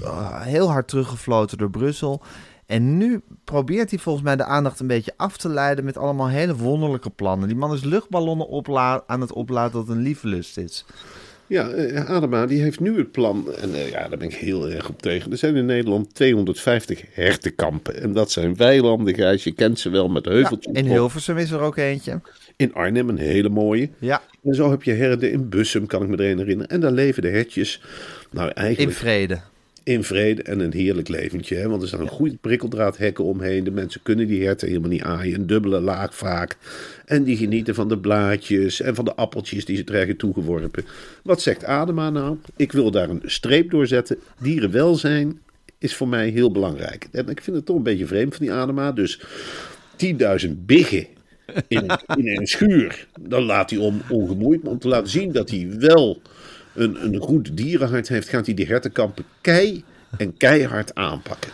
Ah, 0.04 0.42
heel 0.42 0.72
hard 0.72 0.88
teruggefloten 0.88 1.58
door 1.58 1.70
Brussel. 1.70 2.22
En 2.66 2.98
nu 2.98 3.22
probeert 3.44 3.90
hij 3.90 4.00
volgens 4.00 4.26
mij 4.26 4.36
de 4.36 4.44
aandacht 4.44 4.80
een 4.80 4.88
beetje 4.88 5.14
af 5.18 5.38
te 5.38 5.50
leiden 5.50 5.86
met 5.86 5.98
allemaal 5.98 6.28
hele 6.28 6.56
wonderlijke 6.56 7.10
plannen. 7.10 7.48
Die 7.48 7.58
man 7.58 7.74
is 7.74 7.84
luchtballonnen 7.84 8.48
opla- 8.48 9.04
aan 9.08 9.22
het 9.22 9.34
opladen 9.34 9.72
dat 9.86 9.96
een 9.96 10.02
lievelust 10.02 10.58
is. 10.58 10.86
Ja, 11.48 11.70
eh, 11.70 12.10
Adema 12.10 12.46
die 12.46 12.62
heeft 12.62 12.80
nu 12.80 12.98
het 12.98 13.12
plan, 13.12 13.54
en 13.62 13.74
eh, 13.74 13.90
ja, 13.90 14.08
daar 14.08 14.18
ben 14.18 14.28
ik 14.28 14.34
heel 14.36 14.70
erg 14.70 14.90
op 14.90 15.02
tegen. 15.02 15.32
Er 15.32 15.38
zijn 15.38 15.56
in 15.56 15.66
Nederland 15.66 16.16
250 16.16 17.04
hertenkampen. 17.12 18.02
En 18.02 18.14
dat 18.14 18.32
zijn 18.32 18.56
weilanden, 18.56 19.16
Gijs, 19.16 19.44
je 19.44 19.52
kent 19.52 19.80
ze 19.80 19.90
wel 19.90 20.08
met 20.10 20.26
Ja, 20.26 20.32
heuveltjes. 20.32 20.74
in. 20.78 20.86
Hilversum 20.86 21.38
is 21.38 21.52
er 21.52 21.60
ook 21.60 21.78
eentje. 21.78 22.22
In 22.56 22.74
Arnhem, 22.74 23.10
een 23.10 23.18
hele 23.18 23.50
mooie. 23.50 23.90
Ja, 24.00 24.22
En 24.44 24.56
zo 24.56 24.70
heb 24.70 24.84
je 24.84 24.94
herden 24.94 25.32
in 25.32 25.50
Bussum, 25.50 25.86
kan 25.86 26.02
ik 26.04 26.08
me 26.10 26.20
erin 26.20 26.38
herinneren. 26.38 26.72
En 26.72 26.80
daar 26.80 26.92
leven 26.92 27.22
de 27.22 27.30
hertjes, 27.30 27.82
nou 28.32 28.48
in 28.48 28.54
eigenlijk 28.54 28.96
vrede. 28.96 29.40
In 29.88 30.04
vrede 30.04 30.42
en 30.42 30.60
een 30.60 30.74
heerlijk 30.74 31.08
leventje. 31.08 31.56
Hè? 31.56 31.70
Want 31.70 31.82
er 31.82 31.88
staan 31.88 32.00
een 32.00 32.08
goed 32.08 32.42
prikkeldraadhekken 32.42 33.24
omheen. 33.24 33.64
De 33.64 33.72
mensen 33.72 34.02
kunnen 34.04 34.28
die 34.28 34.46
herten 34.46 34.68
helemaal 34.68 34.90
niet 34.90 35.02
aaien. 35.02 35.40
Een 35.40 35.48
dubbele 35.48 35.80
laag 35.80 36.16
vaak. 36.16 36.58
En 37.06 37.24
die 37.24 37.38
genieten 37.38 37.76
van 37.76 37.88
de 37.88 37.98
blaadjes 37.98 38.82
en 38.82 38.96
van 38.96 39.06
de 39.06 39.16
appeltjes 39.16 39.66
die 39.66 39.78
ze 39.78 39.84
krijgen 39.84 40.18
toegeworpen. 40.18 40.86
Wat 41.24 41.42
zegt 41.42 41.66
Adema 41.66 42.10
nou? 42.10 42.38
Ik 42.56 42.72
wil 42.72 42.92
daar 42.92 43.10
een 43.10 43.22
streep 43.26 43.72
door 43.72 43.88
zetten. 43.88 44.18
Dierenwelzijn 44.40 45.40
is 45.78 45.96
voor 45.96 46.08
mij 46.08 46.30
heel 46.30 46.52
belangrijk. 46.52 47.08
En 47.12 47.30
ik 47.30 47.42
vind 47.42 47.56
het 47.56 47.66
toch 47.66 47.76
een 47.76 47.84
beetje 47.84 48.08
vreemd 48.08 48.36
van 48.36 48.46
die 48.46 48.56
Adema. 48.56 48.92
Dus 48.92 49.22
10.000 50.46 50.52
biggen 50.56 51.08
in, 51.68 51.86
in 52.16 52.28
een 52.28 52.48
schuur. 52.48 53.08
Dan 53.20 53.44
laat 53.44 53.70
hij 53.70 53.80
om 53.80 54.02
ongemoeid. 54.10 54.64
Maar 54.64 54.72
om 54.72 54.80
te 54.80 54.88
laten 54.88 55.10
zien 55.10 55.32
dat 55.32 55.50
hij 55.50 55.68
wel 55.80 56.22
een, 56.78 57.04
een 57.06 57.18
goed 57.20 57.58
dierenhart 57.58 58.08
heeft, 58.08 58.30
gaat 58.30 58.46
hij 58.46 58.56
die 58.56 58.66
hertenkampen 58.66 59.24
kei 59.42 59.84
En 60.18 60.38
keihard 60.38 60.96
aanpakken. 60.96 61.52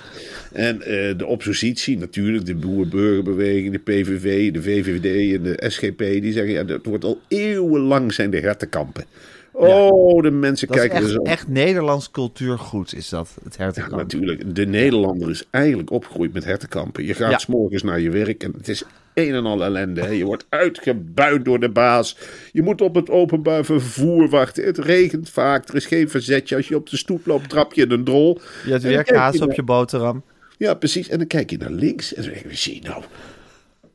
En 0.51 0.81
eh, 0.81 1.17
de 1.17 1.25
oppositie, 1.25 1.97
natuurlijk, 1.97 2.45
de 2.45 2.55
boer-burgerbeweging, 2.55 3.71
de 3.71 3.79
PVV, 3.79 4.51
de 4.51 4.61
VVD 4.61 5.35
en 5.37 5.43
de 5.43 5.63
SGP, 5.69 5.97
die 5.97 6.31
zeggen, 6.31 6.53
ja, 6.53 6.63
dat 6.63 6.85
wordt 6.85 7.03
al 7.03 7.19
eeuwenlang 7.27 8.13
zijn 8.13 8.29
de 8.29 8.39
hertenkampen. 8.39 9.03
Oh, 9.51 10.21
de 10.23 10.31
mensen 10.31 10.67
Dat 10.67 10.77
kijken 10.77 10.97
er 10.97 11.03
echt, 11.03 11.11
zo. 11.11 11.21
echt 11.21 11.47
Nederlands 11.47 12.11
cultuurgoed, 12.11 12.93
is 12.95 13.09
dat, 13.09 13.29
het 13.43 13.55
Ja, 13.57 13.63
hertenkamp. 13.63 14.01
natuurlijk. 14.01 14.55
De 14.55 14.65
Nederlander 14.65 15.29
is 15.29 15.43
eigenlijk 15.49 15.91
opgegroeid 15.91 16.33
met 16.33 16.43
hertenkampen. 16.45 17.05
Je 17.05 17.13
gaat 17.13 17.31
Ja. 17.31 17.37
s 17.37 17.45
morgens 17.45 17.83
naar 17.83 17.99
je 17.99 18.09
werk 18.09 18.43
en 18.43 18.53
het 18.57 18.67
is 18.69 18.83
een 19.13 19.33
en 19.33 19.45
al 19.45 19.63
ellende. 19.63 20.01
Hè. 20.01 20.09
Je 20.09 20.25
wordt 20.25 20.45
uitgebuit 20.49 21.45
door 21.45 21.59
de 21.59 21.69
baas. 21.69 22.17
Je 22.51 22.61
moet 22.61 22.81
op 22.81 22.95
het 22.95 23.09
openbaar 23.09 23.65
vervoer 23.65 24.29
wachten. 24.29 24.63
Het 24.65 24.77
regent 24.77 25.29
vaak. 25.29 25.67
Er 25.69 25.75
is 25.75 25.85
geen 25.85 26.09
verzetje. 26.09 26.55
Als 26.55 26.67
je 26.67 26.75
op 26.75 26.89
de 26.89 26.97
stoep 26.97 27.25
loopt, 27.25 27.49
trap 27.49 27.73
je 27.73 27.83
in 27.83 27.91
een 27.91 28.03
drol. 28.03 28.39
Je 28.65 28.71
hebt 28.71 28.83
weer 28.83 29.03
kaas 29.03 29.39
op 29.41 29.47
naar- 29.47 29.55
je 29.55 29.63
boterham. 29.63 30.23
Ja, 30.57 30.73
precies. 30.73 31.09
En 31.09 31.17
dan 31.17 31.27
kijk 31.27 31.49
je 31.49 31.57
naar 31.57 31.71
links 31.71 32.13
en 32.13 32.23
dan 32.23 32.31
denk 32.33 32.45
je, 32.49 32.55
zie 32.55 32.81
nou. 32.83 33.03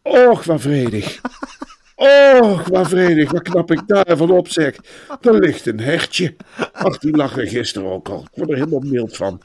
Och, 0.02 0.44
wat 0.44 0.60
vredig. 0.60 1.20
Och, 1.99 2.69
wat 2.69 2.88
vredig. 2.88 3.31
Wat 3.31 3.43
knap 3.43 3.71
ik 3.71 3.83
daarvan 3.87 4.31
op, 4.31 4.49
zeg. 4.49 4.76
Er 5.21 5.38
ligt 5.38 5.67
een 5.67 5.81
hertje. 5.81 6.37
Ach, 6.73 6.99
die 6.99 7.17
lag 7.17 7.38
er 7.38 7.49
gisteren 7.49 7.90
ook 7.90 8.09
al. 8.09 8.21
Ik 8.21 8.28
word 8.35 8.50
er 8.50 8.57
helemaal 8.57 8.81
mild 8.81 9.17
van. 9.17 9.43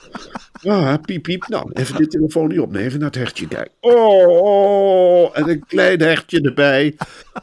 Ah, 0.64 0.94
piep, 1.02 1.24
piep. 1.24 1.48
Nou, 1.48 1.72
even 1.74 1.96
de 1.96 2.08
telefoon 2.08 2.48
niet 2.48 2.60
opnemen. 2.60 2.88
Even 2.88 3.00
naar 3.00 3.08
het 3.08 3.18
hertje 3.18 3.48
kijken. 3.48 3.72
Oh, 3.80 4.28
oh, 4.28 5.38
en 5.38 5.50
een 5.50 5.66
klein 5.68 6.02
hertje 6.02 6.42
erbij. 6.42 6.96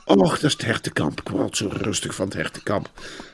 Och, 0.05 0.35
dat 0.35 0.43
is 0.43 0.53
het 0.53 0.65
hertenkamp. 0.65 1.21
Ik 1.21 1.29
word 1.29 1.57
zo 1.57 1.69
rustig 1.73 2.15
van 2.15 2.25
het 2.25 2.35
hertenkamp. 2.35 2.91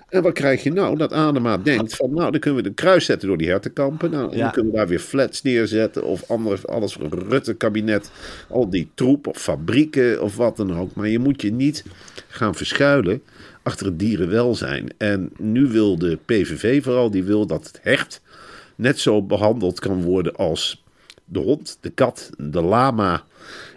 En 0.08 0.22
wat 0.22 0.32
krijg 0.32 0.62
je 0.62 0.72
nou? 0.72 0.96
Dat 0.96 1.12
Adema 1.12 1.58
denkt 1.58 1.96
van, 1.96 2.14
nou, 2.14 2.30
dan 2.30 2.40
kunnen 2.40 2.62
we 2.62 2.68
een 2.68 2.74
kruis 2.74 3.04
zetten 3.04 3.28
door 3.28 3.36
die 3.36 3.48
hertenkampen. 3.48 4.10
Nou, 4.10 4.36
Ja. 4.36 4.42
dan 4.42 4.50
kunnen 4.50 4.72
we 4.72 4.78
daar 4.78 4.88
weer 4.88 4.98
flats 4.98 5.42
neerzetten. 5.42 6.04
Of 6.04 6.30
andere, 6.30 6.66
alles 6.66 6.92
voor 6.92 7.02
een 7.02 7.28
Rutte-kabinet. 7.28 8.10
Al 8.48 8.70
die 8.70 8.88
troep 8.94 9.26
of 9.26 9.36
fabrieken 9.36 10.22
of 10.22 10.36
wat 10.36 10.56
dan 10.56 10.78
ook. 10.78 10.94
Maar 10.94 11.08
je 11.08 11.18
moet 11.18 11.42
je 11.42 11.52
niet 11.52 11.84
gaan 12.28 12.54
verschuilen 12.54 13.22
achter 13.62 13.86
het 13.86 13.98
dierenwelzijn. 13.98 14.88
En 14.96 15.30
nu 15.38 15.66
wil 15.66 15.98
de 15.98 16.18
PVV 16.24 16.82
vooral, 16.82 17.10
die 17.10 17.24
wil 17.24 17.46
dat 17.46 17.66
het 17.66 17.78
hert 17.82 18.20
net 18.74 18.98
zo 18.98 19.22
behandeld 19.22 19.80
kan 19.80 20.02
worden 20.02 20.34
als 20.36 20.84
de 21.26 21.38
hond, 21.38 21.78
de 21.80 21.90
kat, 21.90 22.30
de 22.38 22.62
lama 22.62 23.24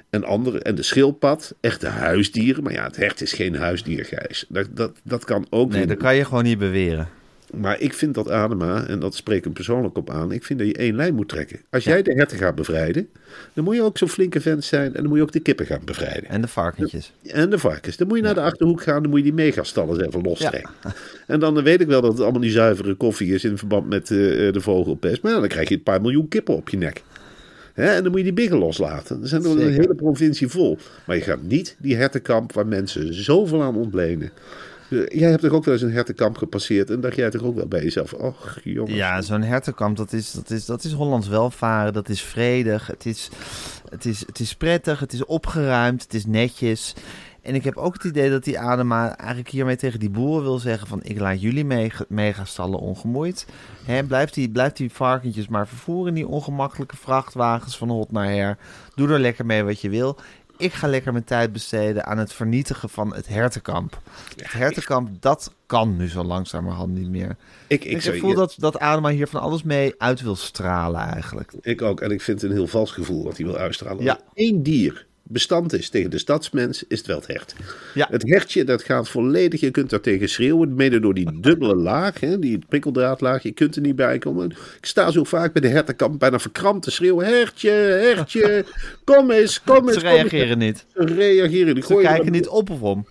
en 0.10 0.24
andere. 0.24 0.60
En 0.60 0.76
de 0.76 0.84
schildpad, 0.84 1.56
echte 1.60 1.88
huisdieren. 1.88 2.64
Maar 2.64 2.74
ja, 2.74 2.84
het 2.84 2.96
hert 2.96 3.22
is 3.22 3.34
geen 3.34 3.56
huisdier, 3.56 4.06
Gijs. 4.06 4.46
Dat, 4.50 4.68
dat, 4.72 4.92
dat 5.04 5.24
kan 5.26 5.46
ook 5.50 5.70
Nee, 5.70 5.80
niet. 5.80 5.90
dat 5.90 5.98
kan 5.98 6.16
je 6.16 6.26
gewoon 6.26 6.44
niet 6.44 6.58
beweren. 6.58 7.08
Maar 7.54 7.80
ik 7.80 7.94
vind 7.94 8.14
dat 8.14 8.30
Adema, 8.30 8.88
en 8.88 9.00
dat 9.00 9.16
spreek 9.16 9.38
ik 9.38 9.44
hem 9.44 9.54
persoonlijk 9.54 9.98
op 9.98 10.10
aan, 10.10 10.32
ik 10.32 10.44
vind 10.44 10.60
dat 10.60 10.68
je 10.68 10.74
één 10.74 10.96
lijn 10.96 11.16
moet 11.16 11.30
trekken. 11.30 11.60
Als 11.70 11.84
jij 11.84 12.02
de 12.02 12.14
herten 12.14 12.38
gaat 12.38 12.56
bevrijden, 12.56 13.10
dan 13.54 13.64
moet 13.64 13.76
je 13.76 13.82
ook 13.82 13.98
zo'n 13.98 14.10
flinke 14.10 14.42
vent 14.42 14.64
zijn 14.64 14.86
en 14.86 14.94
dan 14.94 15.08
moet 15.08 15.18
je 15.18 15.24
ook 15.24 15.32
de 15.32 15.40
kippen 15.40 15.66
gaan 15.66 15.82
bevrijden. 15.86 16.30
En 16.30 16.42
de 16.42 16.48
varkentjes. 16.48 17.14
En 17.24 17.50
de 17.50 17.58
varkens. 17.60 17.98
Dan 17.98 18.08
moet 18.08 18.18
je 18.18 18.24
naar 18.24 18.34
de 18.34 18.42
achterhoek 18.42 18.82
gaan, 18.82 19.02
dan 19.02 19.10
moet 19.10 19.20
je 19.20 19.26
die 19.26 19.34
megastallen 19.34 20.06
even 20.08 20.22
lostrekken. 20.22 20.70
En 21.28 21.40
dan 21.40 21.64
weet 21.64 21.82
ik 21.82 21.88
wel 21.88 22.02
dat 22.02 22.12
het 22.12 22.22
allemaal 22.22 22.42
niet 22.42 22.52
zuivere 22.52 22.94
koffie 22.94 23.34
is 23.34 23.44
in 23.44 23.58
verband 23.58 23.88
met 23.90 24.12
eh, 24.12 24.48
eh, 24.48 24.54
de 24.54 24.62
vogelpest. 24.62 25.22
Maar 25.22 25.32
dan 25.32 25.48
krijg 25.48 25.70
je 25.70 25.76
een 25.76 25.84
paar 25.84 26.02
miljoen 26.02 26.28
kippen 26.28 26.56
op 26.56 26.70
je 26.70 26.78
nek. 26.78 27.04
Hè, 27.80 27.96
en 27.96 28.02
dan 28.04 28.12
moet 28.12 28.20
je 28.20 28.26
die 28.26 28.34
biggen 28.34 28.58
loslaten. 28.58 29.22
Er 29.22 29.28
zijn 29.28 29.44
er 29.44 29.52
een 29.52 29.72
hele 29.72 29.96
provincie 29.96 30.48
vol. 30.48 30.78
Maar 31.06 31.16
je 31.16 31.22
gaat 31.22 31.42
niet 31.42 31.76
die 31.80 31.96
hertenkamp 31.96 32.54
waar 32.54 32.68
mensen 32.68 33.14
zoveel 33.14 33.64
aan 33.64 33.76
ontlenen. 33.76 34.32
Eh, 34.90 35.00
Jij 35.08 35.30
hebt 35.30 35.42
toch 35.42 35.52
ook 35.52 35.66
wel 35.66 35.74
eens 35.74 35.84
een 35.84 35.92
hertenkamp 35.92 36.38
gepasseerd 36.38 36.90
en 36.90 37.02
dacht 37.02 37.16
jij 37.16 37.30
toch 37.30 37.44
ook 37.44 37.56
wel 37.56 37.68
bij 37.68 37.84
jezelf, 37.84 38.14
ach 38.16 38.60
jongens. 38.64 38.96
Ja, 38.96 39.22
zo'n 39.22 39.42
hertenkamp, 39.42 39.98
dat 39.98 40.14
is, 40.14 40.32
dat, 40.32 40.50
is, 40.50 40.66
dat 40.66 40.84
is 40.84 40.92
Hollands 40.92 41.28
welvaren. 41.28 41.94
Dat 41.94 42.10
is 42.10 42.22
vredig. 42.22 42.88
Het 42.88 43.06
is, 43.06 43.30
het, 43.90 44.06
is, 44.06 44.24
het 44.26 44.40
is 44.40 44.56
prettig. 44.56 45.00
Het 45.00 45.14
is 45.14 45.26
opgeruimd. 45.26 46.04
Het 46.04 46.14
is 46.14 46.26
netjes. 46.26 46.94
En 47.42 47.56
ik 47.56 47.64
heb 47.64 47.78
ook 47.78 47.94
het 47.94 48.04
idee 48.04 48.30
dat 48.30 48.44
die 48.44 48.60
Adema 48.60 49.18
eigenlijk 49.18 49.50
hiermee 49.50 49.76
tegen 49.76 50.00
die 50.00 50.10
boeren 50.10 50.44
wil 50.44 50.60
zeggen 50.60 50.88
van... 50.88 51.00
ik 51.04 51.20
laat 51.20 51.42
jullie 51.42 51.66
mee, 51.66 51.92
megastallen 52.08 52.80
ongemoeid. 52.80 53.46
Hè, 53.86 54.04
blijf, 54.04 54.30
die, 54.30 54.50
blijf 54.50 54.74
die 54.74 54.92
varkentjes 54.92 55.48
maar 55.48 55.68
vervoeren 55.68 56.08
in 56.08 56.14
die 56.14 56.28
ongemakkelijke 56.28 56.98
vrachtwagens 56.98 57.78
van 57.78 57.90
hot 57.90 58.12
naar 58.12 58.30
her. 58.32 58.58
Doe 58.96 59.10
er 59.10 59.20
lekker 59.20 59.46
mee 59.46 59.64
wat 59.64 59.82
je 59.82 59.90
wil. 59.90 60.18
Ik 60.58 60.74
ga 60.74 60.88
lekker 60.88 61.12
mijn 61.12 61.24
tijd 61.24 61.52
besteden 61.54 62.06
aan 62.06 62.18
het 62.18 62.34
vernietigen 62.34 62.90
van 62.90 63.14
het 63.16 63.28
hertenkamp. 63.28 64.02
Het 64.36 64.52
hertenkamp, 64.52 65.10
dat 65.20 65.54
kan 65.66 65.98
nu 65.98 66.10
zo 66.10 66.24
langzamerhand 66.24 66.94
niet 66.98 67.10
meer. 67.10 67.36
Ik, 67.68 67.84
Ik, 67.86 67.92
ik, 67.92 68.02
zou- 68.02 68.18
voel 68.18 68.34
dat, 68.34 68.56
dat 68.58 68.80
Adema 68.80 69.10
hier 69.10 69.28
van 69.28 69.42
alles 69.42 69.64
mee 69.64 69.94
uit 69.98 70.22
wil 70.22 70.36
stralen 70.36 71.02
eigenlijk. 71.02 71.54
ik 71.62 71.82
ook. 71.82 72.02
En 72.02 72.12
ik 72.12 72.22
vind 72.22 72.42
het 72.42 72.50
een 72.50 72.56
heel 72.58 72.68
vals 72.68 72.92
gevoel 72.92 73.24
wat 73.24 73.38
hij 73.38 73.46
wil 73.46 73.56
uitstralen. 73.58 74.04
Ja. 74.04 74.20
Één 74.34 74.64
dier 74.64 75.08
bestand 75.32 75.74
is 75.74 75.90
tegen 75.90 76.10
de 76.10 76.18
stadsmens, 76.18 76.84
is 76.88 76.98
het 76.98 77.08
wel 77.08 77.18
het 77.18 77.28
hert. 77.28 77.56
Ja. 77.94 78.08
Het 78.12 78.30
hertje, 78.30 78.64
dat 78.64 78.84
gaat 78.84 79.10
volledig, 79.10 79.60
je 79.60 79.72
kunt 79.72 79.90
daar 79.90 80.00
tegen 80.00 80.30
schreeuwen, 80.30 80.76
mede 80.76 81.00
door 81.00 81.14
die 81.14 81.40
dubbele 81.42 81.76
laag, 81.76 82.20
hè, 82.20 82.40
die 82.40 82.60
prikkeldraadlaag, 82.70 83.44
je 83.44 83.52
kunt 83.52 83.76
er 83.76 83.82
niet 83.82 83.96
bij 83.96 84.18
komen. 84.18 84.50
Ik 84.50 84.86
sta 84.86 85.12
zo 85.12 85.24
vaak 85.24 85.54
bij 85.54 85.62
de 85.62 85.68
hertenkamp 85.68 86.20
bijna 86.20 86.40
verkrampt 86.40 86.84
te 86.84 86.92
schreeuwen, 86.92 87.26
hertje, 87.26 87.70
hertje, 87.70 88.66
kom 89.04 89.32
eens, 89.32 89.64
kom 89.64 89.88
eens. 89.88 89.94
Ze 89.94 90.00
kom 90.00 90.10
eens. 90.10 90.22
reageren 90.22 90.58
niet. 90.58 90.86
Ze 90.94 91.06
reageren. 91.06 91.76
Die 91.76 91.84
Ze 91.84 91.96
kijken 91.96 92.32
niet 92.32 92.48
op 92.48 92.70
of 92.70 92.82
om. 92.82 93.06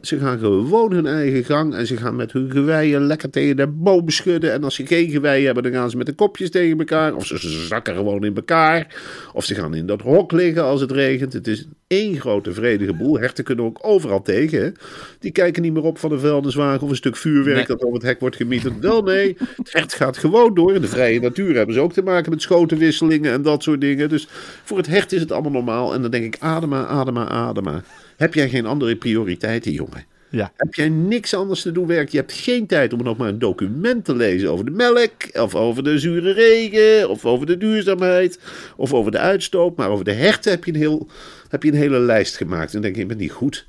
Ze 0.00 0.18
gaan 0.18 0.38
gewoon 0.38 0.92
hun 0.92 1.06
eigen 1.06 1.44
gang 1.44 1.74
en 1.74 1.86
ze 1.86 1.96
gaan 1.96 2.16
met 2.16 2.32
hun 2.32 2.50
geweien 2.50 3.06
lekker 3.06 3.30
tegen 3.30 3.56
de 3.56 3.66
boom 3.66 4.10
schudden. 4.10 4.52
En 4.52 4.64
als 4.64 4.74
ze 4.74 4.86
geen 4.86 5.10
geweien 5.10 5.44
hebben, 5.44 5.62
dan 5.62 5.72
gaan 5.72 5.90
ze 5.90 5.96
met 5.96 6.06
de 6.06 6.12
kopjes 6.12 6.50
tegen 6.50 6.78
elkaar. 6.78 7.14
Of 7.14 7.26
ze 7.26 7.38
zakken 7.66 7.94
gewoon 7.94 8.24
in 8.24 8.34
elkaar. 8.34 8.96
Of 9.32 9.44
ze 9.44 9.54
gaan 9.54 9.74
in 9.74 9.86
dat 9.86 10.00
hok 10.02 10.32
liggen 10.32 10.64
als 10.64 10.80
het 10.80 10.90
regent. 10.90 11.32
Het 11.32 11.46
is 11.46 11.66
één 11.86 12.20
grote 12.20 12.52
vredige 12.52 12.94
boel. 12.94 13.18
Herten 13.18 13.44
kunnen 13.44 13.64
ook 13.64 13.78
overal 13.82 14.22
tegen. 14.22 14.62
hè. 14.62 14.70
Die 15.18 15.30
kijken 15.30 15.62
niet 15.62 15.72
meer 15.72 15.82
op 15.82 15.98
van 15.98 16.12
een 16.12 16.20
vuilniswagen 16.20 16.82
of 16.82 16.90
een 16.90 16.96
stuk 16.96 17.16
vuurwerk 17.16 17.56
Nee. 17.56 17.66
dat 17.66 17.82
over 17.82 17.94
het 17.94 18.02
hek 18.06 18.20
wordt 18.20 18.36
gemieterd. 18.36 18.78
Wel 18.80 19.02
nee, 19.02 19.36
het 19.56 19.72
hert 19.72 19.94
gaat 19.94 20.16
gewoon 20.16 20.54
door. 20.54 20.74
In 20.74 20.80
de 20.80 20.88
vrije 20.88 21.20
natuur 21.20 21.54
hebben 21.56 21.74
ze 21.74 21.80
ook 21.80 21.92
te 21.92 22.02
maken 22.02 22.30
met 22.30 22.42
schotenwisselingen 22.42 23.32
en 23.32 23.42
dat 23.42 23.62
soort 23.62 23.80
dingen. 23.80 24.08
Dus 24.08 24.28
voor 24.64 24.76
het 24.76 24.86
hert 24.86 25.12
is 25.12 25.20
het 25.20 25.32
allemaal 25.32 25.52
normaal. 25.52 25.94
En 25.94 26.02
dan 26.02 26.10
denk 26.10 26.24
ik, 26.24 26.36
adema, 26.42 26.86
adema, 26.86 27.28
adema. 27.28 27.82
Heb 28.18 28.34
jij 28.34 28.48
geen 28.48 28.66
andere 28.66 28.96
prioriteiten, 28.96 29.72
jongen? 29.72 30.04
Ja. 30.30 30.52
Heb 30.56 30.74
jij 30.74 30.88
niks 30.88 31.34
anders 31.34 31.62
te 31.62 31.72
doen 31.72 31.86
werk? 31.86 32.08
Je 32.08 32.16
hebt 32.16 32.32
geen 32.32 32.66
tijd 32.66 32.92
om 32.92 33.02
nog 33.02 33.16
maar 33.16 33.28
een 33.28 33.38
document 33.38 34.04
te 34.04 34.14
lezen 34.14 34.50
over 34.50 34.64
de 34.64 34.70
melk, 34.70 35.12
of 35.32 35.54
over 35.54 35.84
de 35.84 35.98
zure 35.98 36.32
regen, 36.32 37.10
of 37.10 37.24
over 37.24 37.46
de 37.46 37.56
duurzaamheid, 37.56 38.40
of 38.76 38.92
over 38.92 39.12
de 39.12 39.18
uitstoot. 39.18 39.76
Maar 39.76 39.90
over 39.90 40.04
de 40.04 40.12
herten 40.12 40.50
heb 40.50 40.64
je 40.64 40.72
een, 40.72 40.78
heel, 40.78 41.06
heb 41.48 41.62
je 41.62 41.70
een 41.70 41.76
hele 41.76 41.98
lijst 41.98 42.36
gemaakt. 42.36 42.66
En 42.66 42.72
dan 42.72 42.80
denk 42.80 42.94
je, 42.94 43.00
ik 43.00 43.08
ben 43.08 43.16
niet 43.16 43.32
goed. 43.32 43.66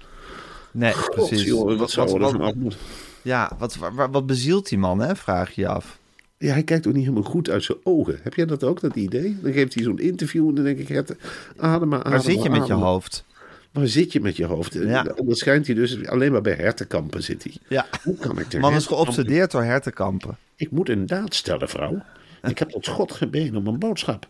Nee, 0.72 0.94
God, 0.94 1.16
precies. 1.16 1.44
jongen, 1.44 1.78
wat 1.78 1.92
zou 1.92 2.24
er 2.24 2.30
van 2.30 2.42
af 2.42 2.54
moeten? 2.54 2.80
ja, 3.22 3.52
wat, 3.58 3.76
wat, 3.76 4.10
wat 4.12 4.26
bezielt 4.26 4.70
die 4.70 4.78
man, 4.78 5.00
hè? 5.00 5.16
Vraag 5.16 5.52
je 5.52 5.62
je 5.62 5.68
af. 5.68 5.98
Ja, 6.38 6.54
hij 6.54 6.64
kijkt 6.64 6.88
ook 6.88 6.94
niet 6.94 7.04
helemaal 7.04 7.30
goed 7.30 7.50
uit 7.50 7.64
zijn 7.64 7.78
ogen. 7.84 8.20
Heb 8.22 8.34
jij 8.34 8.46
dat 8.46 8.64
ook, 8.64 8.80
dat 8.80 8.96
idee? 8.96 9.38
Dan 9.42 9.54
geeft 9.54 9.74
hij 9.74 9.84
zo'n 9.84 10.00
interview 10.00 10.50
en 10.50 10.56
dan 10.56 10.64
denk 10.64 10.80
ik, 10.80 10.88
herten, 10.88 11.18
adema, 11.58 11.98
adema, 11.98 12.10
Waar 12.10 12.22
zit 12.22 12.44
je 12.44 12.50
met 12.50 12.68
je 12.68 12.74
hoofd? 12.74 13.26
Waar 13.72 13.88
zit 13.88 14.12
je 14.12 14.20
met 14.20 14.38
je 14.38 14.46
hoofd? 14.46 14.74
Ja. 14.74 15.06
En 15.06 15.26
dat 15.26 15.38
schijnt 15.38 15.66
hij 15.66 15.76
dus 15.76 16.08
alleen 16.08 16.32
maar 16.32 16.42
bij 16.42 16.54
hertenkampen 16.54 17.24
zit 17.24 17.44
hij. 17.44 17.54
Ja. 17.68 17.86
Hoe 18.04 18.16
kan 18.16 18.40
ik 18.40 18.54
er 18.54 18.60
man 18.60 18.74
is 18.74 18.86
geobsedeerd 18.86 19.52
door 19.52 19.64
hertenkampen. 19.64 20.38
Ik 20.56 20.72
moet 20.72 20.90
een 20.90 21.06
daad 21.06 21.36
stellen, 21.36 21.70
vrouw. 21.70 22.02
Ik 22.42 22.60
heb 22.60 22.70
tot 22.70 22.88
God 22.88 23.12
gebeden 23.12 23.56
om 23.56 23.68
een 23.68 23.80
boodschap. 23.80 24.28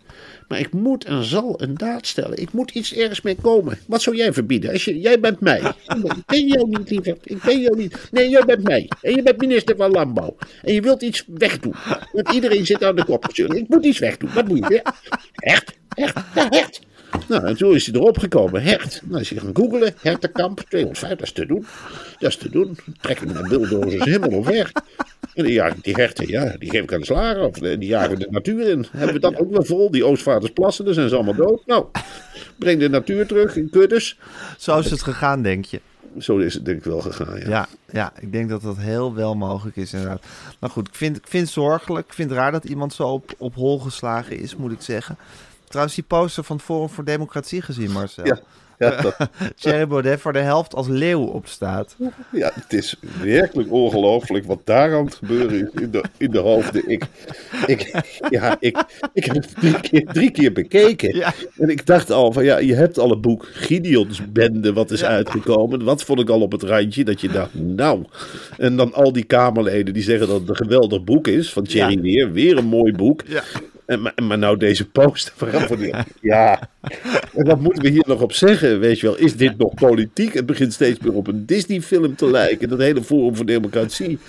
Maar 0.47 0.60
ik 0.60 0.73
moet 0.73 1.06
en 1.06 1.23
zal 1.23 1.62
een 1.62 1.75
daad 1.75 2.08
stellen. 2.08 2.38
Ik 2.38 2.52
moet 2.52 2.71
iets 2.71 2.93
ergens 2.93 3.21
mee 3.21 3.36
komen. 3.36 3.78
Wat 3.88 4.02
zou 4.02 4.15
jij 4.15 4.34
verbieden? 4.34 4.71
Als 4.71 4.86
je, 4.86 4.99
jij 4.99 5.19
bent 5.19 5.39
mij. 5.39 5.60
Ik 5.60 6.25
ben 6.25 6.47
jou 6.47 6.69
niet, 6.69 6.89
lieverd. 6.89 7.19
Ik 7.23 7.41
ben 7.41 7.62
jou 7.62 7.78
niet. 7.78 8.10
Nee, 8.12 8.30
jij 8.30 8.45
bent 8.45 8.63
mij. 8.63 8.89
En 9.02 9.15
je 9.15 9.23
bent 9.23 9.38
minister 9.38 9.75
van 9.75 9.91
Landbouw. 9.91 10.36
En 10.62 10.73
je 10.73 10.82
wilt 10.82 11.02
iets 11.02 11.23
wegdoen. 11.28 11.75
Want 12.12 12.32
iedereen 12.32 12.65
zit 12.65 12.84
aan 12.84 12.95
de 12.95 13.06
kop. 13.06 13.28
Ik 13.28 13.67
moet 13.67 13.86
iets 13.86 13.99
wegdoen. 13.99 14.34
Wat 14.34 14.47
moet 14.47 14.67
je? 14.67 14.82
Hert. 15.34 15.78
Hert. 15.88 16.13
Ja, 16.36 16.47
hert. 16.49 16.88
Nou, 17.28 17.45
en 17.45 17.58
toen 17.58 17.76
is 17.76 17.86
hij 17.86 17.95
erop 17.95 18.17
gekomen. 18.17 18.62
Hert. 18.62 19.02
Nou 19.04 19.22
is 19.22 19.30
hij 19.30 19.39
gaan 19.39 19.56
googelen. 19.56 19.93
Hertenkamp. 20.02 20.60
205. 20.60 21.10
Dat 21.10 21.22
is 21.22 21.32
te 21.32 21.45
doen. 21.45 21.65
Dat 22.19 22.30
is 22.30 22.38
te 22.38 22.50
doen. 22.50 22.78
Trek 23.02 23.19
hem 23.19 23.34
naar 23.34 23.48
bulldozers 23.48 24.04
helemaal 24.04 24.30
omver. 24.30 24.72
En 25.34 25.43
die, 25.43 25.54
jagen, 25.54 25.80
die 25.82 25.93
herten, 25.93 26.28
ja, 26.28 26.56
die 26.60 26.69
geef 26.69 26.84
ik 26.84 26.93
aan 26.93 27.00
de 27.00 27.06
slager. 27.06 27.43
Of 27.43 27.62
eh, 27.62 27.80
die 27.80 27.89
jagen 27.89 28.19
de 28.19 28.28
natuur 28.30 28.67
in. 28.67 28.86
Hebben 28.91 29.13
we 29.13 29.22
dat 29.22 29.39
ook 29.39 29.52
wel 29.52 29.63
vol? 29.63 29.91
Die 29.91 30.06
Oostvaardersplassen, 30.06 30.86
daar 30.86 30.93
zijn 30.93 31.10
ze 31.10 31.15
allemaal 31.15 31.36
dood. 31.36 31.65
Nou, 31.65 31.86
breng 32.58 32.80
de 32.80 32.89
natuur 32.89 33.28
terug 33.28 33.56
in 33.56 33.69
kuddes. 33.69 34.17
Zo 34.58 34.80
is 34.80 34.89
het 34.89 35.02
gegaan, 35.02 35.41
denk 35.41 35.65
je. 35.65 35.82
Zo 36.17 36.38
is 36.38 36.54
het 36.54 36.65
denk 36.65 36.78
ik 36.78 36.84
wel 36.84 37.02
gegaan, 37.02 37.39
ja. 37.39 37.50
Ja, 37.50 37.67
ja, 37.91 38.13
ik 38.19 38.32
denk 38.32 38.50
dat 38.50 38.62
dat 38.62 38.78
heel 38.78 39.15
wel 39.15 39.36
mogelijk 39.36 39.76
is 39.76 39.93
inderdaad. 39.93 40.24
Maar 40.60 40.69
goed, 40.69 40.88
ik 40.88 40.95
vind, 40.95 41.17
ik 41.17 41.28
vind 41.28 41.43
het 41.43 41.54
zorgelijk. 41.54 42.08
Ik 42.08 42.13
vind 42.13 42.30
het 42.30 42.39
raar 42.39 42.52
dat 42.52 42.63
iemand 42.63 42.93
zo 42.93 43.04
op, 43.04 43.32
op 43.38 43.56
hol 43.56 43.80
geslagen 43.80 44.39
is, 44.39 44.56
moet 44.56 44.72
ik 44.72 44.82
zeggen. 44.82 45.17
Trouwens, 45.69 45.95
die 45.95 46.03
poster 46.03 46.43
van 46.43 46.55
het 46.55 46.65
Forum 46.65 46.89
voor 46.89 47.03
Democratie 47.03 47.62
gezien, 47.62 47.91
Marcel. 47.91 48.25
Ja, 48.25 48.39
ja, 48.79 49.01
dat, 49.01 49.15
Thierry 49.55 49.88
Baudet 49.88 50.19
voor 50.19 50.34
de 50.34 50.39
helft 50.39 50.75
als 50.75 50.88
leeuw 50.88 51.21
opstaat. 51.21 51.95
ja, 52.32 52.51
het 52.53 52.73
is 52.73 52.95
werkelijk 53.21 53.71
ongelooflijk 53.71 54.45
wat 54.45 54.60
daar 54.63 54.95
aan 54.95 55.05
het 55.05 55.15
gebeuren 55.15 55.60
is 55.60 55.82
in 55.82 55.91
de, 55.91 56.03
in 56.17 56.32
de 56.32 56.39
hoofden. 56.39 56.89
Ik, 56.89 57.03
ik, 57.65 58.01
ja, 58.29 58.58
ik, 58.60 58.84
ik 59.13 59.25
heb 59.25 59.36
het 59.36 59.55
drie 59.60 59.79
keer, 59.79 60.05
drie 60.05 60.32
keer 60.32 60.51
bekeken. 60.51 61.15
Ja. 61.15 61.34
En 61.58 61.69
ik 61.69 61.86
dacht 61.86 62.12
al 62.12 62.32
van 62.32 62.43
ja, 62.43 62.58
je 62.58 62.75
hebt 62.75 62.99
al 62.99 63.12
een 63.12 63.21
boek 63.21 63.47
Gideons 63.51 64.32
Bende 64.32 64.73
wat 64.73 64.91
is 64.91 65.03
uitgekomen. 65.03 65.84
Wat 65.84 66.03
vond 66.03 66.19
ik 66.19 66.29
al 66.29 66.41
op 66.41 66.51
het 66.51 66.63
randje 66.63 67.03
dat 67.03 67.21
je 67.21 67.29
dacht, 67.29 67.53
nou. 67.53 68.05
En 68.58 68.75
dan 68.75 68.93
al 68.93 69.12
die 69.12 69.23
Kamerleden 69.23 69.93
die 69.93 70.03
zeggen 70.03 70.27
dat 70.27 70.39
het 70.39 70.49
een 70.49 70.55
geweldig 70.55 71.03
boek 71.03 71.27
is 71.27 71.53
van 71.53 71.63
Thierry 71.63 71.93
Ja. 71.93 72.01
Weer. 72.01 72.32
Weer 72.32 72.58
een 72.58 72.65
mooi 72.65 72.91
boek. 72.91 73.23
En, 73.89 74.02
maar, 74.02 74.13
maar 74.23 74.38
nou 74.38 74.58
deze 74.58 74.86
die- 75.78 75.93
Ja. 76.21 76.69
En 77.36 77.45
wat 77.45 77.60
moeten 77.60 77.84
we 77.84 77.89
hier 77.89 78.04
nog 78.08 78.21
op 78.21 78.34
zeggen? 78.34 78.80
Weet 78.80 78.99
je 78.99 79.06
wel, 79.08 79.15
is 79.15 79.36
dit 79.36 79.58
nog 79.58 79.73
politiek? 79.73 80.34
Het 80.34 80.45
begint 80.45 80.73
steeds 80.73 80.99
meer 80.99 81.13
op 81.13 81.28
een 81.28 81.45
Disney-film 81.45 82.15
te 82.15 82.32
lijken. 82.32 82.69
Dat 82.69 82.80
hele 82.80 83.04
Forum 83.04 83.36
voor 83.36 83.45
Democratie. 83.45 84.19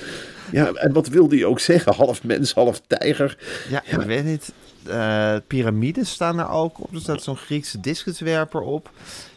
Ja, 0.52 0.72
en 0.72 0.92
wat 0.92 1.08
wilde 1.08 1.36
hij 1.36 1.44
ook 1.44 1.60
zeggen? 1.60 1.94
Half 1.94 2.24
mens, 2.24 2.52
half 2.52 2.80
tijger. 2.86 3.36
Ja, 3.70 3.82
ik 3.84 4.00
weet 4.06 4.24
niet. 4.24 4.52
Eh, 4.86 5.34
piramides 5.46 6.10
staan 6.10 6.38
er 6.38 6.48
ook 6.50 6.80
op. 6.80 6.94
Er 6.94 7.00
staat 7.00 7.22
zo'n 7.22 7.36
Griekse 7.36 7.80
discuswerper 7.80 8.60
op. 8.60 8.90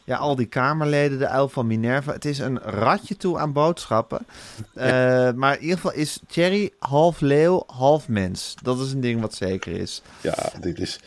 Ja, 0.05 0.17
al 0.17 0.35
die 0.35 0.45
Kamerleden, 0.45 1.19
de 1.19 1.27
uil 1.27 1.49
van 1.49 1.67
Minerva. 1.67 2.13
Het 2.13 2.25
is 2.25 2.39
een 2.39 2.59
ratje 2.59 3.17
toe 3.17 3.37
aan 3.39 3.53
boodschappen. 3.53 4.25
Eh, 4.73 5.31
maar 5.31 5.55
in 5.55 5.61
ieder 5.61 5.75
geval 5.75 5.93
is 5.93 6.19
Thierry 6.27 6.71
half 6.79 7.21
leeuw, 7.21 7.63
half 7.67 8.07
mens. 8.07 8.55
Dat 8.61 8.79
is 8.79 8.91
een 8.91 9.01
ding 9.01 9.21
wat 9.21 9.35
zeker 9.35 9.71
is. 9.79 10.01
Ja, 10.21 10.51
dit 10.61 10.79
is... 10.79 10.99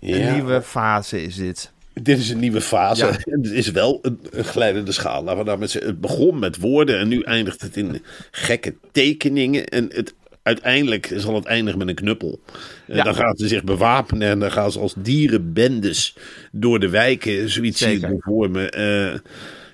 Een 0.00 0.18
Ja, 0.18 0.32
nieuwe 0.32 0.62
fase 0.62 1.22
is 1.22 1.36
dit. 1.36 1.72
Dit 1.92 2.18
is 2.18 2.30
een 2.30 2.38
nieuwe 2.38 2.60
fase. 2.60 3.06
Ja. 3.06 3.12
Het 3.36 3.50
is 3.50 3.70
wel 3.70 3.98
een, 4.02 4.20
een 4.30 4.44
glijdende 4.44 4.92
schaal. 4.92 5.24
Laten 5.24 5.44
we 5.44 5.56
met 5.56 5.72
het 5.72 6.00
begon 6.00 6.38
met 6.38 6.58
woorden 6.58 6.98
en 6.98 7.08
nu 7.08 7.22
eindigt 7.22 7.60
het 7.60 7.76
in 7.76 8.02
gekke 8.30 8.74
tekeningen. 8.92 9.66
En 9.66 9.88
het, 9.92 10.14
uiteindelijk 10.46 11.12
zal 11.16 11.34
het 11.34 11.44
eindigen 11.44 11.78
met 11.78 11.88
een 11.88 11.94
knuppel. 11.94 12.40
Eh, 12.86 12.96
Ja. 12.96 13.02
Dan 13.04 13.14
gaan 13.14 13.36
ze 13.36 13.48
zich 13.48 13.64
bewapenen 13.64 14.28
en 14.28 14.38
dan 14.38 14.52
gaan 14.52 14.72
ze 14.72 14.78
als 14.78 14.94
dierenbendes 14.98 16.16
door 16.52 16.80
de 16.80 16.88
wijken. 16.88 17.50
Zoiets 17.50 17.78
zie 17.78 17.88
Zeker. 17.88 18.10
ik 18.10 18.22
voor 18.22 18.50
me. 18.50 18.70
Eh, 18.70 19.18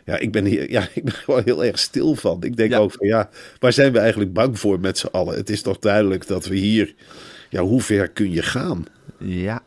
ja, 0.04 0.18
ik 0.18 0.32
ben 0.32 0.44
hier 0.44 0.70
ja, 0.70 0.88
ik 0.94 1.04
ben 1.04 1.12
gewoon 1.14 1.42
heel 1.44 1.64
erg 1.64 1.78
stil 1.78 2.14
van. 2.14 2.42
Ik 2.42 2.56
denk 2.56 2.70
Ja. 2.70 2.78
ook 2.78 2.92
van 2.92 3.06
ja, 3.06 3.30
waar 3.58 3.72
zijn 3.72 3.92
we 3.92 3.98
eigenlijk 3.98 4.32
bang 4.32 4.58
voor 4.58 4.80
met 4.80 4.98
z'n 4.98 5.06
allen? 5.06 5.35
Het 5.37 5.50
is 5.50 5.62
toch 5.62 5.78
duidelijk 5.78 6.26
dat 6.26 6.46
we 6.46 6.56
hier. 6.56 6.94
Ja, 7.50 7.61
hoe 7.62 7.80
ver 7.82 8.08
kun 8.08 8.30
je 8.32 8.42
gaan? 8.42 8.85
Ja, 9.18 9.62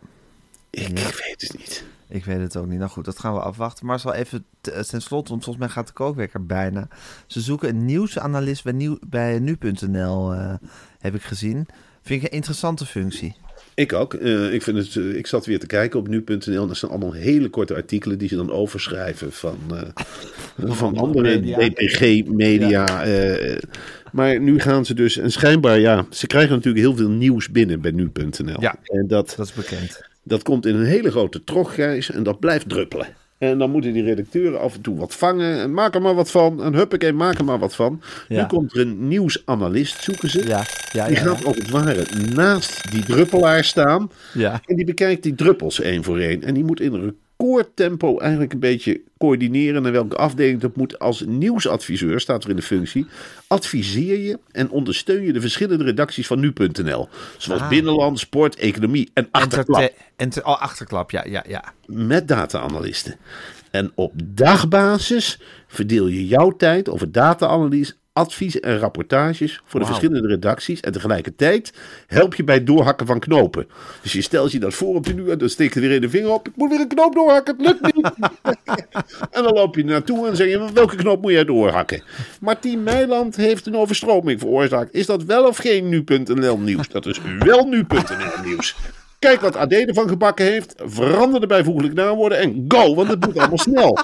Ik, 0.69 0.87
ik 0.87 0.95
weet 1.25 1.35
het 1.41 1.57
niet. 1.57 1.83
Ik 2.07 2.25
weet 2.25 2.39
het 2.39 2.57
ook 2.57 2.67
niet. 2.67 2.79
Nou 2.79 2.91
goed, 2.91 3.05
dat 3.05 3.19
gaan 3.19 3.33
we 3.33 3.39
afwachten. 3.39 3.85
Maar 3.85 3.99
zal 3.99 4.13
even 4.13 4.45
eh, 4.61 4.79
ten 4.79 5.01
slotte, 5.01 5.29
want 5.29 5.43
volgens 5.43 5.65
mij 5.65 5.73
gaat 5.73 5.87
de 5.87 5.93
kookwekker 5.93 6.45
bijna. 6.45 6.87
Ze 7.27 7.41
zoeken 7.41 7.69
een 7.69 7.85
nieuwsanalist 7.85 8.63
bij, 8.63 8.73
nieuw, 8.73 8.97
bij 9.07 9.39
nu.nl, 9.39 10.33
eh, 10.33 10.53
heb 10.99 11.15
ik 11.15 11.21
gezien. 11.21 11.67
Vind 12.01 12.23
ik 12.23 12.27
een 12.27 12.35
interessante 12.35 12.85
functie. 12.85 13.35
Ik 13.75 13.93
ook. 13.93 14.13
Eh, 14.13 14.53
ik, 14.53 14.61
vind 14.61 14.77
het, 14.77 14.95
ik 15.15 15.27
zat 15.27 15.45
weer 15.45 15.59
te 15.59 15.65
kijken 15.65 15.99
op 15.99 16.07
nu.nl. 16.07 16.61
En 16.61 16.67
dat 16.67 16.77
zijn 16.77 16.91
allemaal 16.91 17.11
hele 17.11 17.49
korte 17.49 17.75
artikelen 17.75 18.17
die 18.17 18.27
ze 18.27 18.35
dan 18.35 18.51
overschrijven 18.51 19.31
van, 19.31 19.57
eh, 19.69 19.81
van 20.75 20.97
andere 20.97 21.39
media. 21.39 21.57
DPG-media. 21.57 23.03
eh, 23.03 23.57
maar 24.11 24.39
nu 24.39 24.59
gaan 24.59 24.85
ze 24.85 24.93
dus, 24.93 25.17
en 25.17 25.31
schijnbaar, 25.31 25.79
ja, 25.79 26.05
ze 26.09 26.27
krijgen 26.27 26.55
natuurlijk 26.55 26.85
heel 26.85 26.95
veel 26.95 27.09
nieuws 27.09 27.51
binnen 27.51 27.81
bij 27.81 27.91
nu.nl. 27.91 28.61
Ja. 28.61 28.75
En 28.83 29.07
dat, 29.07 29.33
Dat 29.37 29.45
is 29.45 29.53
bekend. 29.53 30.03
Dat 30.27 30.43
komt 30.43 30.65
in 30.65 30.75
een 30.75 30.85
hele 30.85 31.11
grote 31.11 31.43
trogreis 31.43 32.11
en 32.11 32.23
dat 32.23 32.39
blijft 32.39 32.69
druppelen. 32.69 33.07
En 33.37 33.57
dan 33.57 33.71
moeten 33.71 33.93
die 33.93 34.03
redacteuren 34.03 34.59
af 34.59 34.75
en 34.75 34.81
toe 34.81 34.97
wat 34.97 35.15
vangen. 35.15 35.59
En 35.59 35.73
maak 35.73 35.95
er 35.95 36.01
maar 36.01 36.15
wat 36.15 36.31
van. 36.31 36.63
En 36.63 36.73
huppakee, 36.73 37.13
maak 37.13 37.37
er 37.37 37.45
maar 37.45 37.59
wat 37.59 37.75
van. 37.75 38.01
Ja. 38.27 38.41
Nu 38.41 38.47
komt 38.47 38.73
er 38.73 38.81
een 38.81 39.07
nieuwsanalist, 39.07 40.03
zoeken 40.03 40.29
ze. 40.29 40.47
Ja, 40.47 40.63
ja, 40.91 41.07
Die 41.07 41.15
gaat 41.15 41.45
als 41.45 41.55
het 41.55 41.69
ware 41.69 42.05
naast 42.35 42.91
die 42.91 43.03
druppelaar 43.03 43.63
staan. 43.63 44.11
Ja. 44.33 44.61
En 44.65 44.75
die 44.75 44.85
bekijkt 44.85 45.23
die 45.23 45.35
druppels 45.35 45.81
één 45.81 46.03
voor 46.03 46.19
één. 46.19 46.43
En 46.43 46.53
die 46.53 46.63
moet 46.63 46.79
in 46.79 46.93
een 46.93 47.15
recordtempo 47.45 48.19
eigenlijk 48.19 48.53
een 48.53 48.59
beetje 48.59 49.01
coördineren 49.17 49.81
naar 49.81 49.91
welke 49.91 50.15
afdeling 50.15 50.59
dat 50.61 50.75
moet. 50.75 50.99
Als 50.99 51.23
nieuwsadviseur, 51.27 52.19
staat 52.19 52.43
er 52.43 52.49
in 52.49 52.55
de 52.55 52.61
functie, 52.61 53.05
adviseer 53.47 54.19
je 54.19 54.39
en 54.51 54.69
ondersteun 54.69 55.23
je 55.23 55.33
de 55.33 55.41
verschillende 55.41 55.83
redacties 55.83 56.27
van 56.27 56.39
nu.nl. 56.39 57.07
Zoals 57.37 57.61
Ah. 57.61 57.69
Binnenland, 57.69 58.19
Sport, 58.19 58.55
Economie 58.55 59.09
en 59.13 59.27
Achterklap. 59.31 59.81
Enterte- 59.81 60.03
enter- 60.15 60.45
oh, 60.45 60.61
achterklap, 60.61 61.11
ja, 61.11 61.23
ja, 61.29 61.43
ja. 61.47 61.63
Met 61.85 62.27
data-analysten. 62.27 63.15
En 63.71 63.91
op 63.95 64.13
dagbasis 64.23 65.39
verdeel 65.67 66.07
je 66.07 66.27
jouw 66.27 66.51
tijd 66.55 66.89
over 66.89 67.11
data-analyse, 67.11 67.93
advies 68.15 68.59
en 68.59 68.79
rapportages 68.79 69.61
voor 69.65 69.79
de 69.79 69.85
verschillende 69.85 70.27
redacties. 70.27 70.79
En 70.79 70.91
tegelijkertijd 70.91 71.73
help 72.07 72.35
je 72.35 72.43
bij 72.43 72.55
het 72.55 72.67
doorhakken 72.67 73.07
van 73.07 73.19
knopen. 73.19 73.67
Dus 74.01 74.13
je 74.13 74.21
stelt 74.21 74.51
je 74.51 74.59
dat 74.59 74.73
voor 74.73 74.95
op 74.95 75.05
de 75.05 75.13
nu 75.13 75.29
en 75.29 75.37
dan 75.37 75.49
steek 75.49 75.73
je 75.73 75.79
er 75.79 75.87
weer 75.87 75.95
in 75.95 76.01
de 76.01 76.09
vinger 76.09 76.29
op. 76.29 76.47
Ik 76.47 76.55
moet 76.55 76.69
weer 76.69 76.79
een 76.79 76.87
knoop 76.87 77.13
doorhakken, 77.13 77.55
het 77.57 77.65
lukt 77.65 77.95
niet. 77.95 78.11
en 79.35 79.43
dan 79.43 79.53
loop 79.53 79.75
je 79.75 79.83
naartoe 79.83 80.27
en 80.27 80.35
zeg 80.35 80.47
je, 80.47 80.71
welke 80.73 80.95
knoop 80.95 81.21
moet 81.21 81.31
jij 81.31 81.45
doorhakken? 81.45 82.03
Martien 82.39 82.83
Meiland 82.83 83.35
heeft 83.35 83.65
een 83.65 83.75
overstroming 83.75 84.39
veroorzaakt. 84.39 84.93
Is 84.93 85.05
dat 85.05 85.23
wel 85.23 85.47
of 85.47 85.57
geen 85.57 85.89
nu.nl 85.89 86.57
nieuws? 86.57 86.87
Dat 86.87 87.05
is 87.05 87.19
wel 87.39 87.67
nu.nl 87.67 88.43
nieuws. 88.43 88.75
Kijk 89.19 89.41
wat 89.41 89.55
AD 89.55 89.71
ervan 89.71 90.07
gebakken 90.07 90.45
heeft. 90.45 90.73
Verander 90.77 91.39
de 91.39 91.47
bijvoeglijke 91.47 91.95
naamwoorden 91.95 92.37
en 92.37 92.65
go, 92.67 92.95
want 92.95 93.09
het 93.09 93.25
moet 93.25 93.37
allemaal 93.37 93.57
snel. 93.57 93.97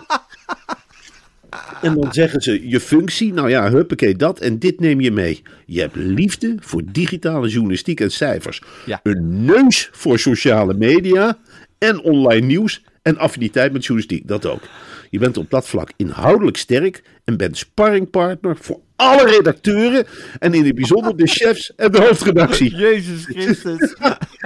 En 1.82 1.94
dan 1.94 2.14
zeggen 2.14 2.42
ze 2.42 2.70
je 2.70 2.80
functie, 2.80 3.34
nou 3.34 3.50
ja, 3.50 3.72
huppakee 3.72 4.16
dat 4.16 4.40
en 4.40 4.60
dit 4.60 4.80
neem 4.80 5.02
je 5.02 5.12
mee. 5.12 5.42
Je 5.66 5.80
hebt 5.80 5.96
liefde 5.96 6.56
voor 6.60 6.82
digitale 6.92 7.48
journalistiek 7.48 8.00
en 8.00 8.12
cijfers. 8.12 8.62
Ja. 8.86 9.00
Een 9.04 9.46
neus 9.46 9.90
voor 9.92 10.20
sociale 10.20 10.74
media 10.74 11.38
en 11.78 12.02
online 12.02 12.46
nieuws 12.46 12.84
en 13.02 13.18
affiniteit 13.18 13.74
met 13.74 13.86
journalistiek, 13.86 14.28
dat 14.28 14.46
ook. 14.46 14.62
Je 15.10 15.20
bent 15.20 15.38
op 15.38 15.50
dat 15.50 15.68
vlak 15.68 15.92
inhoudelijk 15.96 16.58
sterk 16.58 17.04
en 17.24 17.38
bent 17.38 17.58
sparringpartner 17.58 18.58
voor 18.60 18.80
alle 18.96 19.26
redacteuren 19.26 20.06
en 20.40 20.54
in 20.54 20.66
het 20.66 20.76
bijzonder 20.76 21.18
de 21.18 21.28
chefs 21.28 21.76
en 21.76 21.92
de 21.92 22.02
hoofdredactie. 22.02 22.76
Jezus 22.88 23.26
Christus. 23.26 23.96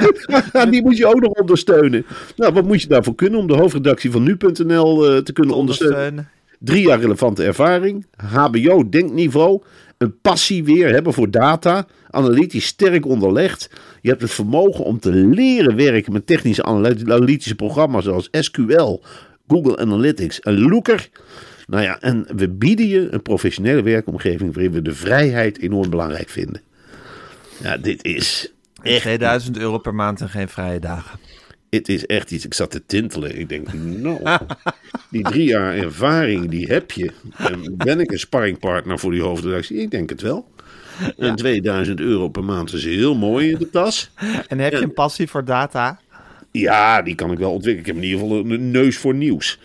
Die 0.71 0.81
moet 0.81 0.97
je 0.97 1.07
ook 1.07 1.19
nog 1.19 1.31
ondersteunen. 1.31 2.05
Nou, 2.35 2.53
wat 2.53 2.65
moet 2.65 2.81
je 2.81 2.87
daarvoor 2.87 3.15
kunnen 3.15 3.39
om 3.39 3.47
de 3.47 3.53
hoofdredactie 3.53 4.11
van 4.11 4.23
nu.nl 4.23 5.09
eh, 5.09 5.17
te 5.17 5.33
kunnen 5.33 5.55
ondersteunen? 5.55 6.29
Drie 6.59 6.87
jaar 6.87 6.99
relevante 6.99 7.43
ervaring, 7.43 8.05
HBO-denkniveau, 8.15 9.61
een 9.97 10.19
passie 10.21 10.63
weer 10.63 10.89
hebben 10.93 11.13
voor 11.13 11.31
data, 11.31 11.87
analytisch 12.09 12.65
sterk 12.65 13.05
onderlegd. 13.05 13.69
Je 14.01 14.09
hebt 14.09 14.21
het 14.21 14.31
vermogen 14.31 14.85
om 14.85 14.99
te 14.99 15.11
leren 15.11 15.75
werken 15.75 16.13
met 16.13 16.27
technische 16.27 16.63
analytische 16.63 17.55
programma's 17.55 18.03
zoals 18.03 18.27
SQL, 18.31 19.01
Google 19.47 19.77
Analytics 19.77 20.39
en 20.39 20.59
Looker. 20.59 21.09
Nou 21.67 21.83
ja, 21.83 21.99
en 21.99 22.27
we 22.35 22.49
bieden 22.49 22.87
je 22.87 23.07
een 23.11 23.21
professionele 23.21 23.81
werkomgeving 23.81 24.53
waarin 24.53 24.71
we 24.71 24.81
de 24.81 24.93
vrijheid 24.93 25.59
enorm 25.59 25.89
belangrijk 25.89 26.29
vinden. 26.29 26.61
Ja, 27.63 27.77
dit 27.77 28.03
is 28.03 28.51
echt 28.81 29.01
2000 29.01 29.57
euro 29.57 29.77
per 29.77 29.95
maand 29.95 30.21
en 30.21 30.29
geen 30.29 30.49
vrije 30.49 30.79
dagen. 30.79 31.19
Het 31.77 31.89
is 31.89 32.05
echt 32.05 32.31
iets. 32.31 32.45
Ik 32.45 32.53
zat 32.53 32.71
te 32.71 32.85
tintelen. 32.85 33.39
Ik 33.39 33.49
denk, 33.49 33.73
nou, 33.73 34.37
die 35.09 35.23
drie 35.23 35.47
jaar 35.47 35.75
ervaring, 35.75 36.49
die 36.49 36.67
heb 36.67 36.91
je. 36.91 37.11
En 37.37 37.75
ben 37.77 37.99
ik 37.99 38.11
een 38.11 38.19
sparringpartner 38.19 38.99
voor 38.99 39.11
die 39.11 39.21
hoofdredactie? 39.21 39.77
Ik 39.77 39.91
denk 39.91 40.09
het 40.09 40.21
wel. 40.21 40.47
En 41.17 41.35
2000 41.35 41.99
euro 41.99 42.29
per 42.29 42.43
maand 42.43 42.73
is 42.73 42.83
heel 42.83 43.15
mooi 43.15 43.49
in 43.49 43.57
de 43.57 43.69
tas. 43.69 44.11
En 44.47 44.59
heb 44.59 44.71
je 44.71 44.81
een 44.81 44.93
passie 44.93 45.27
voor 45.27 45.45
data? 45.45 45.99
Ja, 46.51 47.01
die 47.01 47.15
kan 47.15 47.31
ik 47.31 47.37
wel 47.37 47.51
ontwikkelen. 47.51 47.79
Ik 47.79 47.95
heb 47.95 48.03
in 48.03 48.09
ieder 48.09 48.19
geval 48.19 48.51
een 48.51 48.71
neus 48.71 48.97
voor 48.97 49.15
nieuws. 49.15 49.59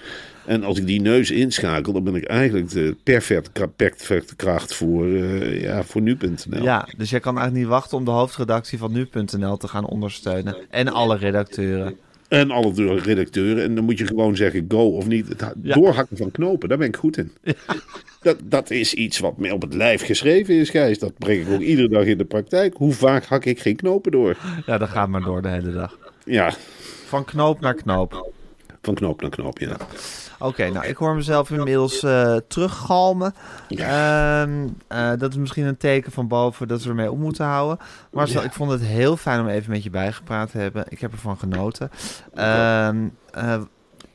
En 0.47 0.65
als 0.65 0.79
ik 0.79 0.87
die 0.87 1.01
neus 1.01 1.31
inschakel, 1.31 1.93
dan 1.93 2.05
ben 2.05 2.15
ik 2.15 2.25
eigenlijk 2.25 2.71
de 2.71 2.97
perfecte, 3.03 3.69
perfecte 3.77 4.37
kracht 4.37 4.75
voor, 4.75 5.07
eh, 5.07 5.63
ja, 5.63 5.83
voor 5.83 6.01
nu.nl. 6.03 6.63
Ja, 6.63 6.89
dus 6.97 7.11
jij 7.11 7.21
kan 7.21 7.35
eigenlijk 7.39 7.67
niet 7.67 7.75
wachten 7.77 7.97
om 7.99 8.05
de 8.05 8.11
hoofdredactie 8.11 8.79
van 8.79 8.93
nu.nl 8.93 9.57
te 9.57 9.69
gaan 9.69 9.87
ondersteunen. 9.87 10.57
En 10.71 10.89
alle 10.89 11.17
redacteuren. 11.17 11.97
En 12.29 12.51
alle 12.51 12.99
redacteuren. 12.99 13.63
En 13.65 13.75
dan 13.75 13.85
moet 13.85 13.99
je 13.99 14.07
gewoon 14.07 14.37
zeggen 14.37 14.65
go 14.69 14.89
of 14.97 15.07
niet. 15.07 15.29
Het 15.29 15.41
ha- 15.41 15.53
Ja. 15.63 15.75
doorhakken 15.75 16.17
van 16.17 16.31
knopen, 16.31 16.69
daar 16.69 16.79
ben 16.79 16.87
ik 16.89 16.97
goed 16.97 17.17
in. 17.17 17.33
Dat, 18.23 18.37
dat 18.45 18.71
is 18.71 18.95
iets 18.95 19.19
wat 19.19 19.37
mij 19.39 19.51
op 19.51 19.63
het 19.63 19.75
lijf 19.75 20.05
geschreven 20.05 20.55
is, 20.55 20.71
Gijs. 20.71 20.99
Dat 20.99 21.13
breng 21.19 21.47
ik 21.47 21.53
ook 21.53 21.61
iedere 21.61 21.89
dag 21.89 22.05
in 22.05 22.19
de 22.19 22.25
praktijk. 22.25 22.75
Hoe 22.77 22.93
vaak 22.93 23.25
hak 23.25 23.45
ik 23.45 23.61
geen 23.61 23.77
knopen 23.77 24.13
door? 24.13 24.37
Ja, 24.67 24.79
dat 24.79 24.89
gaat 24.89 25.09
maar 25.09 25.21
door 25.23 25.43
de 25.43 25.49
hele 25.49 25.73
dag. 25.73 25.99
Ja, 26.25 26.53
Van 27.07 27.25
knoop 27.25 27.61
naar 27.61 27.75
knoop. 27.75 28.33
Van 28.83 28.95
knoop 28.95 29.21
naar 29.21 29.31
knoop, 29.31 29.59
ja. 29.59 29.77
Oké, 30.39 30.69
nou 30.71 30.87
ik 30.87 30.97
hoor 30.97 31.15
mezelf 31.15 31.51
inmiddels 31.51 32.03
eh 32.03 32.37
teruggalmen. 32.49 33.35
Ehm, 33.69 34.69
eh, 34.89 35.11
dat 35.19 35.31
is 35.31 35.37
misschien 35.37 35.67
een 35.67 35.77
teken 35.77 36.13
van 36.13 36.29
boven 36.29 36.69
dat 36.69 36.83
we 36.83 36.89
ermee 36.89 37.11
op 37.11 37.19
moeten 37.19 37.45
houden. 37.45 37.79
Marcel, 38.13 38.41
Ja. 38.41 38.47
ik 38.47 38.53
vond 38.53 38.71
het 38.71 38.81
heel 38.83 39.17
fijn 39.17 39.41
om 39.41 39.49
even 39.49 39.71
met 39.71 39.83
je 39.83 39.91
bijgepraat 39.91 40.51
te 40.51 40.59
hebben. 40.59 40.85
Ik 40.89 41.01
heb 41.01 41.13
ervan 41.13 41.39
genoten. 41.39 41.91
Ehm, 42.35 42.97
eh, 43.33 43.61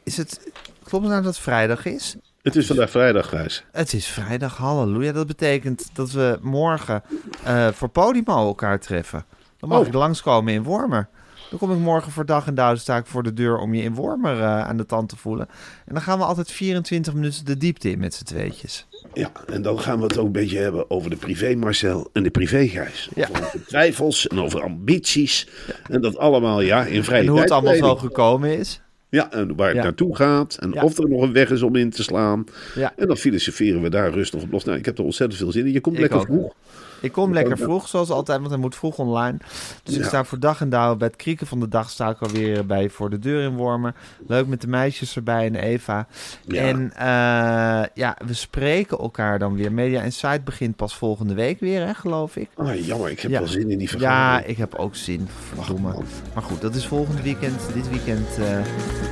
is 0.03 0.17
het, 0.17 0.39
klopt 0.83 1.03
het 1.03 1.13
nou 1.13 1.23
dat 1.23 1.33
het 1.33 1.43
vrijdag 1.43 1.85
is? 1.85 2.15
Het 2.41 2.55
is 2.55 2.67
vandaag 2.67 2.89
vrijdag, 2.89 3.29
Gijs. 3.29 3.63
Het 3.71 3.93
is 3.93 4.07
vrijdag, 4.07 4.57
halleluja. 4.57 5.11
Dat 5.11 5.27
betekent 5.27 5.89
dat 5.93 6.11
we 6.11 6.39
morgen 6.41 7.03
eh, 7.43 7.67
voor 7.67 7.89
Podimo 7.89 8.45
elkaar 8.47 8.79
treffen. 8.79 9.25
Dan 9.59 9.69
mag 9.69 9.79
Oh. 9.79 9.87
ik 9.87 9.93
langskomen 9.93 10.53
in 10.53 10.63
Wormer. 10.63 11.07
Dan 11.49 11.59
kom 11.59 11.71
ik 11.71 11.77
morgen 11.77 12.11
voor 12.11 12.25
dag 12.25 12.47
en 12.47 12.55
dauw 12.55 12.75
sta 12.75 12.97
ik 12.97 13.05
voor 13.05 13.23
de 13.23 13.33
deur 13.33 13.57
om 13.57 13.73
je 13.73 13.81
in 13.83 13.93
Wormer 13.93 14.39
eh, 14.39 14.61
aan 14.67 14.77
de 14.77 14.85
tand 14.85 15.09
te 15.09 15.15
voelen. 15.17 15.47
En 15.85 15.93
dan 15.93 16.01
gaan 16.01 16.17
we 16.17 16.23
altijd 16.25 16.51
24 16.51 17.13
minuten 17.13 17.45
de 17.45 17.57
diepte 17.57 17.89
in 17.91 17.99
met 17.99 18.13
z'n 18.13 18.23
tweetjes. 18.23 18.87
Ja, 19.13 19.31
en 19.53 19.61
dan 19.61 19.79
gaan 19.79 19.97
we 19.97 20.03
het 20.03 20.17
ook 20.17 20.25
een 20.25 20.31
beetje 20.31 20.57
hebben 20.57 20.89
over 20.89 21.09
de 21.09 21.15
privé 21.15 21.55
Marcel 21.55 22.09
en 22.13 22.23
de 22.23 22.29
privé 22.29 22.67
Gijs. 22.67 23.09
Ja. 23.15 23.27
Over 23.31 23.65
twijfels 23.67 24.27
en 24.27 24.39
over 24.39 24.61
ambities. 24.63 25.47
En 25.89 26.01
dat 26.01 26.17
allemaal, 26.17 26.61
ja, 26.61 26.85
in 26.85 27.03
vrije 27.03 27.21
En 27.21 27.27
hoe 27.27 27.39
het 27.39 27.51
allemaal 27.51 27.75
zo 27.75 27.95
gekomen 27.95 28.57
is. 28.57 28.81
Ja, 29.09 29.31
en 29.31 29.55
waar 29.55 29.67
het 29.67 29.75
Ja. 29.77 29.83
naartoe 29.83 30.15
gaat. 30.15 30.57
En 30.59 30.71
Ja. 30.71 30.83
of 30.83 30.97
er 30.97 31.09
nog 31.09 31.21
een 31.21 31.33
weg 31.33 31.49
is 31.49 31.61
om 31.61 31.75
in 31.75 31.89
te 31.89 32.03
slaan. 32.03 32.43
Ja. 32.75 32.93
En 32.97 33.07
dan 33.07 33.17
filosoferen 33.17 33.81
we 33.81 33.89
daar 33.89 34.11
rustig 34.11 34.41
op 34.41 34.51
los. 34.51 34.63
Nou, 34.63 34.77
ik 34.77 34.85
heb 34.85 34.97
er 34.97 35.03
ontzettend 35.03 35.39
veel 35.41 35.51
zin 35.51 35.65
in. 35.65 35.71
Je 35.71 35.81
komt 35.81 35.95
Ik 35.95 36.01
lekker 36.01 36.19
ook. 36.19 36.25
vroeg. 36.25 36.53
Ik 37.01 37.11
kom 37.11 37.33
lekker 37.33 37.57
vroeg, 37.57 37.87
zoals 37.87 38.09
altijd, 38.09 38.37
want 38.39 38.49
hij 38.51 38.59
moet 38.59 38.75
vroeg 38.75 38.97
online. 38.97 39.37
Dus 39.83 39.95
ik 39.95 40.01
Ja. 40.01 40.07
sta 40.07 40.23
voor 40.23 40.39
dag 40.39 40.61
en 40.61 40.69
dauw. 40.69 40.95
Bij 40.95 41.07
het 41.07 41.15
krieken 41.15 41.47
van 41.47 41.59
de 41.59 41.67
dag 41.67 41.89
sta 41.89 42.09
ik 42.09 42.19
alweer 42.21 42.65
bij 42.65 42.89
voor 42.89 43.09
de 43.09 43.19
deur 43.19 43.41
in 43.43 43.55
Wormer. 43.55 43.93
Leuk 44.27 44.47
met 44.47 44.61
de 44.61 44.67
meisjes 44.67 45.15
erbij 45.15 45.45
en 45.45 45.55
Eva. 45.55 46.07
Ja. 46.45 46.61
En 46.61 46.91
eh, 46.95 47.89
ja, 47.93 48.17
we 48.25 48.33
spreken 48.33 48.97
elkaar 48.97 49.39
dan 49.39 49.55
weer. 49.55 49.71
Media 49.71 50.01
Insight 50.01 50.43
begint 50.43 50.75
pas 50.75 50.95
volgende 50.95 51.33
week 51.33 51.59
weer, 51.59 51.85
hè, 51.85 51.93
geloof 51.93 52.35
ik. 52.35 52.49
Ah, 52.55 52.85
jammer, 52.85 53.09
ik 53.09 53.19
heb 53.19 53.31
Ja. 53.31 53.39
wel 53.39 53.47
zin 53.47 53.61
in 53.71 53.77
die 53.77 53.79
Ja, 53.81 53.87
vergadering. 53.97 54.47
ik 54.47 54.57
heb 54.57 54.75
ook 54.75 54.95
zin. 54.95 55.27
Verdomme. 55.53 55.89
Ach. 55.93 56.01
Maar 56.33 56.43
goed, 56.43 56.61
dat 56.61 56.75
is 56.75 56.87
volgend 56.87 57.21
weekend. 57.21 57.61
Dit 57.73 57.89
weekend 57.89 58.37
eh, 58.37 58.57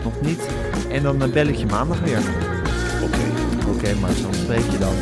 nog 0.04 0.22
niet. 0.22 0.48
En 0.90 1.04
dan 1.04 1.22
eh, 1.22 1.30
bel 1.32 1.46
ik 1.48 1.56
je 1.56 1.66
maandag 1.66 2.00
weer. 2.00 2.20
Oké. 3.04 3.22
Oké, 3.70 3.94
maar 4.00 4.12
zo 4.12 4.28
spreek 4.32 4.66
je 4.72 4.78
dan. 4.78 4.94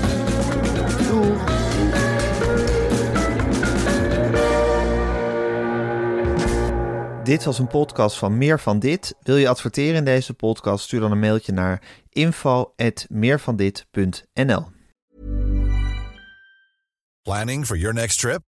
Doeg! 1.10 2.11
Dit 7.24 7.44
was 7.44 7.60
een 7.60 7.68
podcast 7.68 8.18
van 8.18 8.38
Meer 8.38 8.60
van 8.60 8.80
Dit. 8.80 9.16
Wil 9.22 9.38
je 9.38 9.50
adverteren 9.50 9.96
in 9.96 10.06
deze 10.06 10.34
podcast? 10.34 10.84
Stuur 10.84 11.00
dan 11.00 11.12
een 11.12 11.20
mailtje 11.20 11.52
naar 11.52 11.82
info.meervandit.nl 12.10 14.66
Planning 17.22 17.66
for 17.66 17.78
your 17.78 17.94
next 17.94 18.20
trip? 18.20 18.51